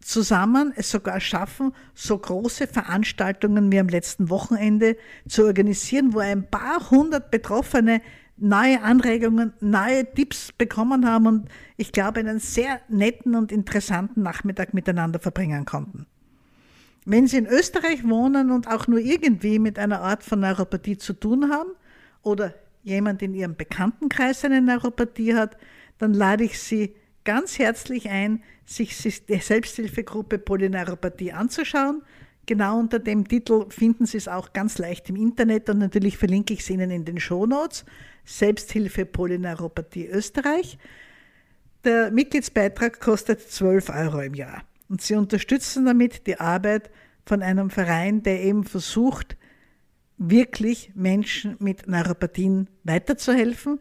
zusammen 0.02 0.74
es 0.76 0.90
sogar 0.90 1.20
schaffen, 1.20 1.74
so 1.94 2.18
große 2.18 2.68
Veranstaltungen 2.68 3.72
wie 3.72 3.80
am 3.80 3.88
letzten 3.88 4.30
Wochenende 4.30 4.98
zu 5.28 5.46
organisieren, 5.46 6.14
wo 6.14 6.20
ein 6.20 6.50
paar 6.50 6.90
hundert 6.90 7.32
Betroffene 7.32 8.02
neue 8.38 8.82
Anregungen, 8.82 9.54
neue 9.60 10.12
Tipps 10.14 10.52
bekommen 10.52 11.08
haben 11.08 11.28
und 11.28 11.50
ich 11.78 11.92
glaube 11.92 12.20
einen 12.20 12.40
sehr 12.40 12.82
netten 12.90 13.36
und 13.36 13.52
interessanten 13.52 14.24
Nachmittag 14.24 14.74
miteinander 14.74 15.20
verbringen 15.20 15.66
konnten. 15.66 16.08
Wenn 17.06 17.28
Sie 17.28 17.38
in 17.38 17.48
Österreich 17.48 18.08
wohnen 18.08 18.52
und 18.52 18.68
auch 18.68 18.88
nur 18.88 19.00
irgendwie 19.00 19.60
mit 19.60 19.80
einer 19.80 20.02
Art 20.02 20.24
von 20.24 20.40
Neuropathie 20.40 20.98
zu 20.98 21.14
tun 21.14 21.52
haben 21.52 21.70
oder 22.24 22.54
jemand 22.84 23.22
in 23.22 23.34
Ihrem 23.34 23.56
Bekanntenkreis 23.56 24.44
eine 24.44 24.62
Neuropathie 24.62 25.36
hat, 25.36 25.58
dann 25.98 26.14
lade 26.14 26.44
ich 26.44 26.60
Sie 26.60 26.96
ganz 27.24 27.60
herzlich 27.60 28.10
ein, 28.10 28.44
sich 28.66 28.98
die 29.28 29.38
Selbsthilfegruppe 29.38 30.40
Polyneuropathie 30.40 31.34
anzuschauen. 31.34 32.02
Genau 32.46 32.80
unter 32.80 33.00
dem 33.00 33.28
Titel 33.28 33.70
finden 33.70 34.06
Sie 34.06 34.18
es 34.18 34.28
auch 34.28 34.54
ganz 34.54 34.78
leicht 34.78 35.10
im 35.10 35.16
Internet 35.16 35.70
und 35.70 35.78
natürlich 35.78 36.18
verlinke 36.18 36.54
ich 36.54 36.62
es 36.62 36.70
Ihnen 36.70 36.90
in 36.90 37.06
den 37.06 37.20
Shownotes. 37.20 37.86
Selbsthilfe 38.26 39.06
Polyneuropathie 39.06 40.08
Österreich. 40.08 40.78
Der 41.84 42.12
Mitgliedsbeitrag 42.12 43.00
kostet 43.00 43.42
12 43.42 43.90
Euro 43.90 44.22
im 44.22 44.34
Jahr. 44.34 44.64
Und 44.90 45.02
Sie 45.02 45.16
unterstützen 45.16 45.86
damit 45.86 46.28
die 46.28 46.40
Arbeit 46.40 46.90
von 47.26 47.42
einem 47.42 47.70
Verein, 47.70 48.24
der 48.24 48.42
eben 48.42 48.64
versucht, 48.64 49.38
wirklich 50.18 50.92
Menschen 50.94 51.56
mit 51.60 51.88
Neuropathien 51.88 52.70
weiterzuhelfen 52.84 53.80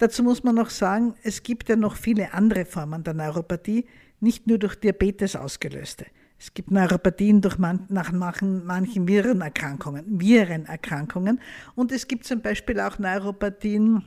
Dazu 0.00 0.22
muss 0.22 0.42
man 0.42 0.54
noch 0.54 0.70
sagen, 0.70 1.14
es 1.22 1.42
gibt 1.42 1.68
ja 1.68 1.76
noch 1.76 1.94
viele 1.94 2.32
andere 2.32 2.64
Formen 2.64 3.04
der 3.04 3.12
Neuropathie, 3.12 3.84
nicht 4.18 4.46
nur 4.46 4.56
durch 4.56 4.74
Diabetes 4.76 5.36
ausgelöste. 5.36 6.06
Es 6.38 6.54
gibt 6.54 6.70
Neuropathien 6.70 7.42
durch 7.42 7.58
man, 7.58 7.84
nach 7.90 8.10
manchen, 8.10 9.06
Virenerkrankungen, 9.06 10.18
Virenerkrankungen. 10.18 11.38
Und 11.74 11.92
es 11.92 12.08
gibt 12.08 12.24
zum 12.24 12.40
Beispiel 12.40 12.80
auch 12.80 12.98
Neuropathien, 12.98 14.04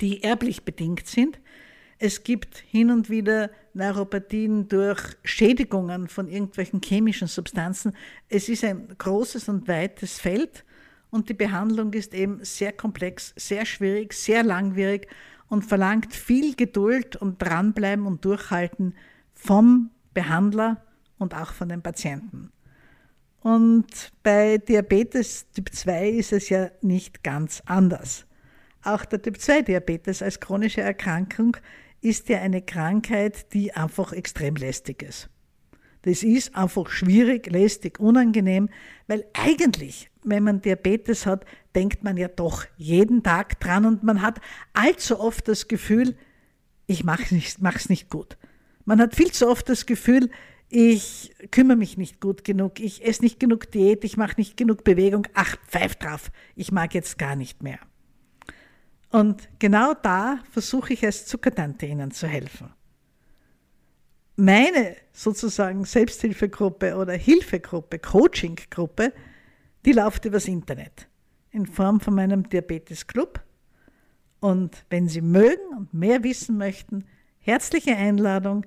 die 0.00 0.24
erblich 0.24 0.64
bedingt 0.64 1.06
sind. 1.06 1.38
Es 2.00 2.24
gibt 2.24 2.56
hin 2.56 2.90
und 2.90 3.08
wieder 3.08 3.50
Neuropathien 3.74 4.66
durch 4.66 5.00
Schädigungen 5.22 6.08
von 6.08 6.26
irgendwelchen 6.26 6.80
chemischen 6.82 7.28
Substanzen. 7.28 7.92
Es 8.28 8.48
ist 8.48 8.64
ein 8.64 8.88
großes 8.98 9.48
und 9.48 9.68
weites 9.68 10.18
Feld 10.18 10.64
und 11.10 11.28
die 11.28 11.34
Behandlung 11.34 11.92
ist 11.92 12.14
eben 12.14 12.44
sehr 12.44 12.72
komplex, 12.72 13.32
sehr 13.36 13.64
schwierig, 13.64 14.12
sehr 14.12 14.42
langwierig 14.42 15.08
und 15.48 15.64
verlangt 15.64 16.14
viel 16.14 16.54
Geduld 16.54 17.16
und 17.16 17.40
dranbleiben 17.40 18.06
und 18.06 18.24
durchhalten 18.24 18.94
vom 19.34 19.90
Behandler 20.14 20.82
und 21.18 21.34
auch 21.34 21.52
von 21.52 21.68
den 21.68 21.82
Patienten. 21.82 22.50
Und 23.40 24.12
bei 24.22 24.58
Diabetes 24.58 25.50
Typ 25.52 25.72
2 25.72 26.08
ist 26.08 26.32
es 26.32 26.48
ja 26.48 26.70
nicht 26.82 27.22
ganz 27.22 27.62
anders. 27.66 28.26
Auch 28.82 29.04
der 29.04 29.22
Typ 29.22 29.40
2 29.40 29.62
Diabetes 29.62 30.22
als 30.22 30.40
chronische 30.40 30.80
Erkrankung 30.80 31.56
ist 32.00 32.28
ja 32.28 32.40
eine 32.40 32.62
Krankheit, 32.62 33.52
die 33.52 33.72
einfach 33.72 34.12
extrem 34.12 34.56
lästig 34.56 35.02
ist. 35.02 35.28
Das 36.06 36.22
ist 36.22 36.54
einfach 36.54 36.88
schwierig, 36.88 37.50
lästig, 37.50 37.98
unangenehm, 37.98 38.68
weil 39.08 39.26
eigentlich, 39.32 40.08
wenn 40.22 40.44
man 40.44 40.60
Diabetes 40.60 41.26
hat, 41.26 41.44
denkt 41.74 42.04
man 42.04 42.16
ja 42.16 42.28
doch 42.28 42.64
jeden 42.76 43.24
Tag 43.24 43.58
dran 43.58 43.84
und 43.84 44.04
man 44.04 44.22
hat 44.22 44.40
allzu 44.72 45.18
oft 45.18 45.48
das 45.48 45.66
Gefühl, 45.66 46.16
ich 46.86 47.02
mache 47.02 47.24
es 47.24 47.32
nicht, 47.32 47.90
nicht 47.90 48.08
gut. 48.08 48.38
Man 48.84 49.00
hat 49.00 49.16
viel 49.16 49.32
zu 49.32 49.48
oft 49.48 49.68
das 49.68 49.84
Gefühl, 49.84 50.30
ich 50.68 51.34
kümmere 51.50 51.76
mich 51.76 51.98
nicht 51.98 52.20
gut 52.20 52.44
genug, 52.44 52.78
ich 52.78 53.04
esse 53.04 53.22
nicht 53.22 53.40
genug 53.40 53.72
Diät, 53.72 54.04
ich 54.04 54.16
mache 54.16 54.34
nicht 54.36 54.56
genug 54.56 54.84
Bewegung, 54.84 55.26
ach, 55.34 55.56
pfeif 55.66 55.96
drauf, 55.96 56.30
ich 56.54 56.70
mag 56.70 56.94
jetzt 56.94 57.18
gar 57.18 57.34
nicht 57.34 57.64
mehr. 57.64 57.80
Und 59.10 59.48
genau 59.58 59.92
da 59.94 60.38
versuche 60.52 60.92
ich 60.92 61.04
als 61.04 61.26
Zuckertante 61.26 61.84
Ihnen 61.86 62.12
zu 62.12 62.28
helfen 62.28 62.75
meine 64.36 64.96
sozusagen 65.12 65.84
Selbsthilfegruppe 65.84 66.96
oder 66.96 67.14
Hilfegruppe, 67.14 67.98
Coachinggruppe, 67.98 69.12
die 69.84 69.92
läuft 69.92 70.24
übers 70.24 70.46
Internet 70.46 71.08
in 71.50 71.66
Form 71.66 72.00
von 72.00 72.14
meinem 72.14 72.48
Diabetes-Club. 72.48 73.42
Und 74.40 74.84
wenn 74.90 75.08
Sie 75.08 75.22
mögen 75.22 75.76
und 75.76 75.94
mehr 75.94 76.22
wissen 76.22 76.58
möchten, 76.58 77.04
herzliche 77.38 77.96
Einladung, 77.96 78.66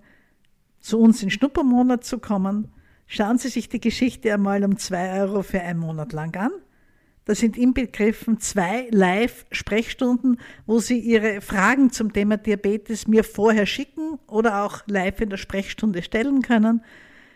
zu 0.79 0.99
uns 0.99 1.21
in 1.23 1.29
Schnuppermonat 1.29 2.03
zu 2.03 2.19
kommen. 2.19 2.71
Schauen 3.07 3.37
Sie 3.37 3.49
sich 3.49 3.69
die 3.69 3.79
Geschichte 3.79 4.33
einmal 4.33 4.63
um 4.63 4.77
zwei 4.77 5.19
Euro 5.19 5.41
für 5.41 5.61
einen 5.61 5.79
Monat 5.79 6.13
lang 6.13 6.35
an. 6.35 6.51
Da 7.29 7.35
sind 7.35 7.59
inbegriffen 7.59 8.39
zwei 8.39 8.87
Live-Sprechstunden, 8.89 10.39
wo 10.65 10.79
Sie 10.79 10.97
Ihre 10.97 11.41
Fragen 11.41 11.91
zum 11.91 12.11
Thema 12.11 12.37
Diabetes 12.37 13.07
mir 13.07 13.23
vorher 13.23 13.67
schicken 13.67 14.17
oder 14.25 14.63
auch 14.63 14.81
live 14.87 15.21
in 15.21 15.29
der 15.29 15.37
Sprechstunde 15.37 16.01
stellen 16.01 16.41
können. 16.41 16.83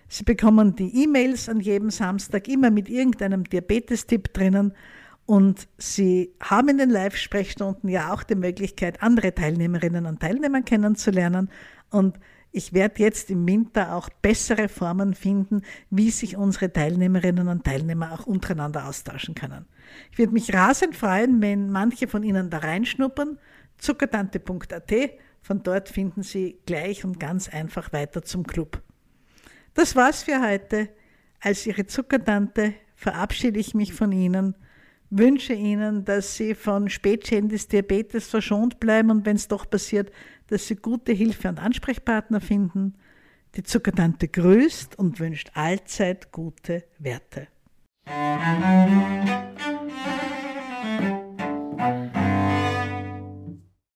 Sie 0.07 0.23
bekommen 0.23 0.75
die 0.75 1.03
E-Mails 1.03 1.47
an 1.47 1.59
jedem 1.59 1.91
Samstag 1.91 2.47
immer 2.47 2.71
mit 2.71 2.89
irgendeinem 2.89 3.43
Diabetes-Tipp 3.43 4.33
drinnen 4.33 4.73
und 5.27 5.67
Sie 5.77 6.33
haben 6.41 6.69
in 6.69 6.79
den 6.79 6.89
Live-Sprechstunden 6.89 7.87
ja 7.87 8.11
auch 8.11 8.23
die 8.23 8.33
Möglichkeit, 8.33 9.03
andere 9.03 9.35
Teilnehmerinnen 9.35 10.07
und 10.07 10.21
Teilnehmer 10.21 10.63
kennenzulernen 10.63 11.51
und 11.91 12.17
ich 12.53 12.71
werde 12.71 13.01
jetzt 13.01 13.31
im 13.31 13.47
Winter 13.47 13.95
auch 13.95 14.09
bessere 14.21 14.69
Formen 14.69 15.15
finden, 15.15 15.63
wie 15.89 16.11
sich 16.11 16.37
unsere 16.37 16.71
Teilnehmerinnen 16.71 17.47
und 17.47 17.63
Teilnehmer 17.63 18.13
auch 18.13 18.27
untereinander 18.27 18.87
austauschen 18.87 19.33
können. 19.33 19.65
Ich 20.11 20.19
würde 20.19 20.33
mich 20.33 20.53
rasend 20.53 20.95
freuen, 20.95 21.41
wenn 21.41 21.71
manche 21.71 22.07
von 22.07 22.21
Ihnen 22.21 22.51
da 22.51 22.59
reinschnuppern. 22.59 23.39
Zuckertante.at, 23.79 24.93
von 25.41 25.63
dort 25.63 25.89
finden 25.89 26.21
Sie 26.21 26.59
gleich 26.67 27.03
und 27.03 27.19
ganz 27.19 27.49
einfach 27.49 27.91
weiter 27.91 28.21
zum 28.21 28.45
Club. 28.45 28.81
Das 29.73 29.95
war's 29.95 30.21
für 30.21 30.39
heute. 30.39 30.89
Als 31.41 31.65
Ihre 31.65 31.87
Zuckertante 31.87 32.75
verabschiede 32.95 33.59
ich 33.59 33.73
mich 33.73 33.93
von 33.93 34.11
Ihnen 34.11 34.55
wünsche 35.17 35.53
Ihnen, 35.53 36.05
dass 36.05 36.35
Sie 36.35 36.55
von 36.55 36.89
Spätschäden 36.89 37.49
des 37.49 37.67
Diabetes 37.67 38.27
verschont 38.27 38.79
bleiben 38.79 39.11
und 39.11 39.25
wenn 39.25 39.35
es 39.35 39.47
doch 39.47 39.69
passiert, 39.69 40.11
dass 40.47 40.67
sie 40.67 40.75
gute 40.75 41.11
Hilfe 41.11 41.49
und 41.49 41.59
Ansprechpartner 41.59 42.41
finden. 42.41 42.95
Die 43.55 43.63
Zuckertante 43.63 44.27
grüßt 44.27 44.97
und 44.97 45.19
wünscht 45.19 45.51
allzeit 45.53 46.31
gute 46.31 46.83
Werte. 46.99 47.47
Musik 48.05 49.53